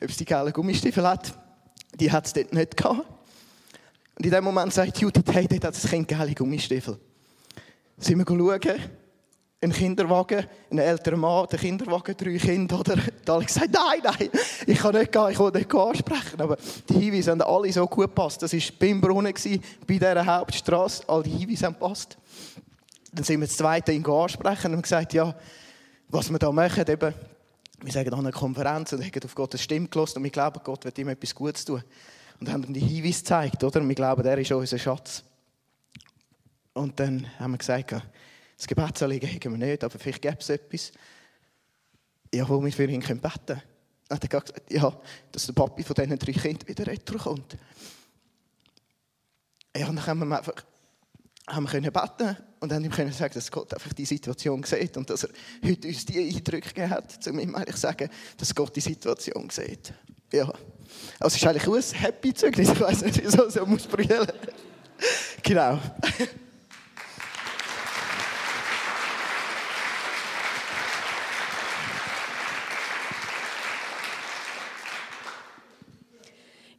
ob 0.01 0.09
es 0.09 0.17
die 0.17 0.25
gelben 0.25 0.51
Gummistiefel 0.53 1.07
hat. 1.07 1.33
Die 1.95 2.11
hat 2.11 2.25
es 2.25 2.33
dort 2.33 2.53
nicht 2.53 2.77
gehabt. 2.77 3.05
Und 4.17 4.25
in 4.25 4.31
dem 4.31 4.43
Moment 4.43 4.73
sagt 4.73 4.97
Judith, 4.99 5.23
hey, 5.31 5.47
dort 5.47 5.65
hat 5.65 5.73
es 5.75 5.89
keine 5.89 6.05
gelben 6.05 6.35
Gummistiefel. 6.35 6.99
Sind 7.97 8.17
wir 8.17 8.25
schauen, 8.25 8.79
ein 9.63 9.71
Kinderwagen, 9.71 10.47
ein 10.71 10.79
älterer 10.79 11.17
Mann, 11.17 11.45
der 11.51 11.59
Kinderwagen, 11.59 12.17
drei 12.17 12.37
Kinder, 12.37 12.79
oder? 12.79 12.95
Habe 13.27 13.41
ich 13.41 13.47
gesagt, 13.47 13.69
nein, 13.71 13.99
nein, 14.03 14.29
ich 14.65 14.79
kann 14.79 14.95
nicht 14.95 15.11
gehen, 15.11 15.29
ich 15.29 15.39
will 15.39 15.51
nicht 15.51 15.75
ansprechen. 15.75 16.41
Aber 16.41 16.57
die 16.89 16.93
Hinweise 16.93 17.31
haben 17.31 17.41
alle 17.41 17.71
so 17.71 17.85
gut 17.85 18.07
gepasst. 18.07 18.41
Das 18.41 18.53
war 18.53 18.59
beim 18.79 18.99
Brunnen, 18.99 19.33
bei 19.33 19.61
dieser 19.87 20.25
Hauptstraße, 20.25 21.03
all 21.07 21.21
die 21.21 21.29
Hinweise 21.29 21.67
haben 21.67 21.73
gepasst. 21.73 22.17
Dann 23.13 23.23
sind 23.23 23.39
wir 23.39 23.47
das 23.47 23.57
zweite 23.57 23.91
ihn 23.91 24.05
ansprechen 24.05 24.67
und 24.67 24.73
haben 24.77 24.81
gesagt, 24.81 25.13
ja, 25.13 25.35
was 26.09 26.31
wir 26.31 26.39
da 26.39 26.51
machen, 26.51 26.85
eben, 26.87 27.13
wir 27.81 27.91
sagen 27.91 28.13
an 28.13 28.19
einer 28.19 28.31
Konferenz 28.31 28.93
und 28.93 29.03
haben 29.03 29.23
auf 29.23 29.35
Gottes 29.35 29.61
Stimme 29.61 29.87
gelassen 29.87 30.17
und 30.17 30.23
wir 30.23 30.31
glauben, 30.31 30.61
Gott 30.63 30.85
wird 30.85 30.97
ihm 30.97 31.09
etwas 31.09 31.33
Gutes 31.33 31.65
tun. 31.65 31.83
Und 32.39 32.49
haben 32.49 32.63
ihm 32.63 32.73
die 32.73 32.79
Hinweise 32.79 33.19
gezeigt, 33.19 33.63
oder? 33.63 33.81
Und 33.81 33.87
wir 33.87 33.95
glauben, 33.95 34.25
er 34.25 34.37
ist 34.37 34.51
unser 34.51 34.79
Schatz. 34.79 35.23
Und 36.73 36.99
dann 36.99 37.27
haben 37.39 37.51
wir 37.51 37.57
gesagt, 37.57 37.95
das 38.57 38.67
Gebetsanliegen 38.67 39.29
haben 39.29 39.59
wir 39.59 39.67
nicht, 39.67 39.83
aber 39.83 39.97
vielleicht 39.97 40.21
gäbe 40.21 40.37
es 40.39 40.49
etwas, 40.49 40.91
ja, 42.33 42.47
wo 42.47 42.63
wir 42.63 42.71
für 42.71 42.85
ihn 42.85 42.99
beten 42.99 43.21
können. 43.21 43.45
Dann 43.45 43.61
hat 44.09 44.23
er 44.23 44.39
gesagt, 44.39 44.71
ja, 44.71 45.01
dass 45.31 45.45
der 45.45 45.53
Papi 45.53 45.83
von 45.83 45.93
diesen 45.95 46.17
drei 46.17 46.31
Kindern 46.31 46.67
wieder 46.67 46.87
retourkommt. 46.87 47.57
Ja, 49.75 49.87
und 49.87 49.95
dann 49.95 50.05
haben 50.05 50.27
wir 50.27 50.37
einfach 50.37 50.63
haben 51.47 51.63
wir 51.63 51.71
können 51.71 51.91
beten 51.91 52.37
und 52.61 52.71
ihm 52.71 52.91
können 52.91 53.11
sagen, 53.11 53.33
dass 53.33 53.51
Gott 53.51 53.73
einfach 53.73 53.91
die 53.91 54.05
Situation 54.05 54.63
sieht 54.63 54.95
und 54.95 55.09
dass 55.09 55.23
er 55.23 55.29
heute 55.65 55.87
uns 55.87 56.05
die 56.05 56.19
Eindrücke 56.19 56.69
gegeben 56.69 56.91
hat, 56.91 57.27
um 57.27 57.39
ihm 57.39 57.55
eigentlich 57.55 57.75
sagen, 57.75 58.07
dass 58.37 58.53
Gott 58.53 58.75
die 58.75 58.81
Situation 58.81 59.49
sieht. 59.49 59.91
Ja. 60.31 60.45
Also 61.19 61.35
es 61.35 61.35
ist 61.37 61.45
eigentlich 61.45 61.67
ein 61.67 62.01
Happy-Zeugnis, 62.01 62.69
ich 62.69 62.79
weiß 62.79 63.01
nicht, 63.01 63.23
wieso 63.23 63.49
so 63.49 63.65
muss 63.65 63.87
brüllen. 63.87 64.27
genau. 65.43 65.79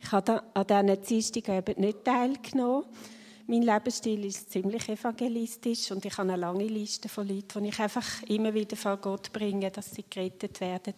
Ich 0.00 0.12
habe 0.12 0.42
an 0.54 0.66
diesen 0.66 1.02
Dienstagen 1.02 1.80
nicht 1.80 2.04
teilgenommen. 2.04 2.84
Mein 3.52 3.64
Lebensstil 3.64 4.24
ist 4.24 4.50
ziemlich 4.50 4.88
evangelistisch 4.88 5.90
und 5.90 6.02
ich 6.06 6.16
habe 6.16 6.32
eine 6.32 6.40
lange 6.40 6.64
Liste 6.64 7.10
von 7.10 7.28
Leuten, 7.28 7.62
die 7.62 7.68
ich 7.68 7.78
einfach 7.80 8.22
immer 8.22 8.54
wieder 8.54 8.78
vor 8.78 8.96
Gott 8.96 9.30
bringe, 9.30 9.70
dass 9.70 9.90
sie 9.90 10.06
gerettet 10.08 10.58
werden. 10.62 10.94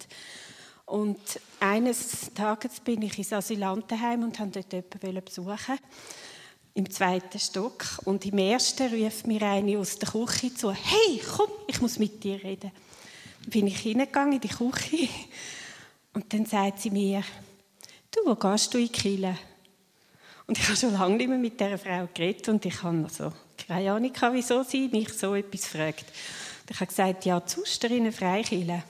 Und 0.87 1.19
eines 1.59 2.33
Tages 2.33 2.79
bin 2.79 3.03
ich 3.03 3.19
ins 3.19 3.33
Asylantenheim 3.33 4.23
und 4.23 4.39
wollte 4.39 4.65
dort 4.69 5.03
jemanden 5.03 5.25
besuchen. 5.25 5.81
Im 6.75 6.89
zweiten 6.89 7.41
Stock. 7.41 7.99
Und 8.05 8.25
im 8.25 8.39
ersten 8.39 9.03
ruft 9.03 9.27
mir 9.27 9.43
eine 9.43 9.77
aus 9.77 9.99
der 9.99 10.11
Küche 10.11 10.55
zu: 10.55 10.71
Hey, 10.71 11.21
komm, 11.37 11.51
ich 11.67 11.81
muss 11.81 11.99
mit 11.99 12.23
dir 12.23 12.41
reden. 12.41 12.71
Dann 13.43 13.51
bin 13.51 13.67
ich 13.67 13.81
hineingegangen 13.81 14.35
in 14.35 14.41
die 14.41 14.47
Küche 14.47 15.09
und 16.13 16.33
dann 16.33 16.47
sagt 16.47 16.83
sie 16.83 16.91
mir: 16.91 17.25
du, 18.13 18.21
wo 18.25 18.37
gehst 18.37 18.73
du 18.73 18.79
in 18.79 18.93
Kiel? 18.93 19.35
Und 20.47 20.59
ich 20.59 20.65
habe 20.65 20.77
schon 20.77 20.93
lange 20.93 21.17
nicht 21.17 21.29
mehr 21.29 21.39
mit 21.39 21.59
dieser 21.59 21.79
Frau 21.79 22.09
geredet 22.13 22.49
und 22.49 22.65
ich 22.67 22.83
habe 22.83 23.05
also 23.05 23.33
keine 23.57 23.93
Ahnung, 23.93 24.13
wieso 24.33 24.63
sie 24.63 24.89
mich 24.89 25.13
so 25.13 25.35
etwas 25.35 25.67
fragt. 25.67 26.05
Und 26.63 26.71
ich 26.71 26.77
habe 26.77 26.87
gesagt, 26.87 27.25
ja, 27.25 27.45
zu 27.45 27.63
Zusterinnen 27.63 28.13
Freikirche. 28.13 28.83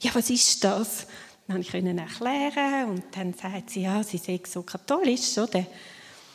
Ja, 0.00 0.14
was 0.14 0.30
ist 0.30 0.62
das? 0.62 1.06
Dann 1.46 1.56
konnte 1.56 1.68
ich 1.68 1.74
ihnen 1.74 1.98
erklären 1.98 2.90
und 2.90 3.04
dann 3.12 3.34
sagt 3.34 3.70
sie, 3.70 3.82
ja, 3.82 4.02
sie 4.02 4.18
sei 4.18 4.40
so 4.46 4.62
katholisch, 4.62 5.36
oder? 5.38 5.64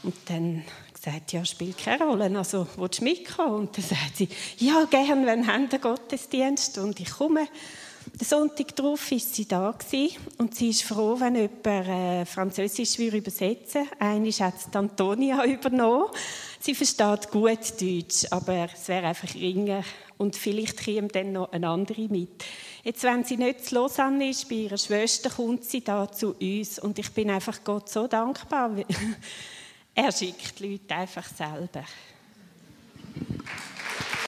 Und 0.03 0.15
dann 0.25 0.63
gesagt, 0.93 1.31
ja, 1.31 1.45
spielt 1.45 1.77
keine 1.77 2.05
Rolle, 2.05 2.37
also 2.37 2.67
willst 2.77 2.99
du 2.99 3.03
mitkommen? 3.03 3.53
Und 3.53 3.77
dann 3.77 3.85
sagt 3.85 4.17
sie, 4.17 4.29
ja, 4.57 4.85
gerne, 4.85 5.25
wenn 5.25 5.47
haben 5.47 5.69
den 5.69 5.81
Gottesdienst 5.81 6.77
und 6.77 6.99
ich 6.99 7.11
komme. 7.11 7.47
Den 8.13 8.25
Sonntag 8.25 8.75
darauf 8.75 9.11
war 9.11 9.19
sie 9.19 9.47
da 9.47 9.75
und 10.37 10.55
sie 10.55 10.69
ist 10.69 10.83
froh, 10.83 11.19
wenn 11.19 11.35
jemand 11.35 11.65
äh, 11.65 12.25
Französisch 12.25 12.99
übersetzen 12.99 13.81
würde. 13.81 13.99
Einmal 13.99 14.31
hat 14.31 14.55
es 14.55 14.75
Antonia 14.75 15.43
übernommen. 15.45 16.09
Sie 16.59 16.75
versteht 16.75 17.31
gut 17.31 17.81
Deutsch, 17.81 18.25
aber 18.29 18.67
es 18.73 18.87
wäre 18.87 19.07
einfach 19.07 19.33
ringer 19.33 19.83
und 20.17 20.35
vielleicht 20.35 20.77
käme 20.77 21.07
dann 21.07 21.33
noch 21.33 21.51
eine 21.51 21.67
andere 21.67 22.07
mit. 22.07 22.43
Jetzt, 22.83 23.03
wenn 23.03 23.23
sie 23.23 23.37
nicht 23.37 23.65
zu 23.65 23.75
Lausanne 23.75 24.29
ist, 24.29 24.47
bei 24.47 24.55
ihrer 24.55 24.77
Schwester, 24.77 25.29
kommt 25.29 25.65
sie 25.65 25.83
da 25.83 26.11
zu 26.11 26.35
uns 26.35 26.79
und 26.79 26.99
ich 26.99 27.11
bin 27.11 27.29
einfach 27.31 27.63
Gott 27.63 27.89
so 27.89 28.07
dankbar. 28.07 28.71
er 29.95 30.11
schickt 30.11 30.59
die 30.59 30.71
Leute 30.71 30.95
einfach 30.95 31.27
selber. 31.27 31.83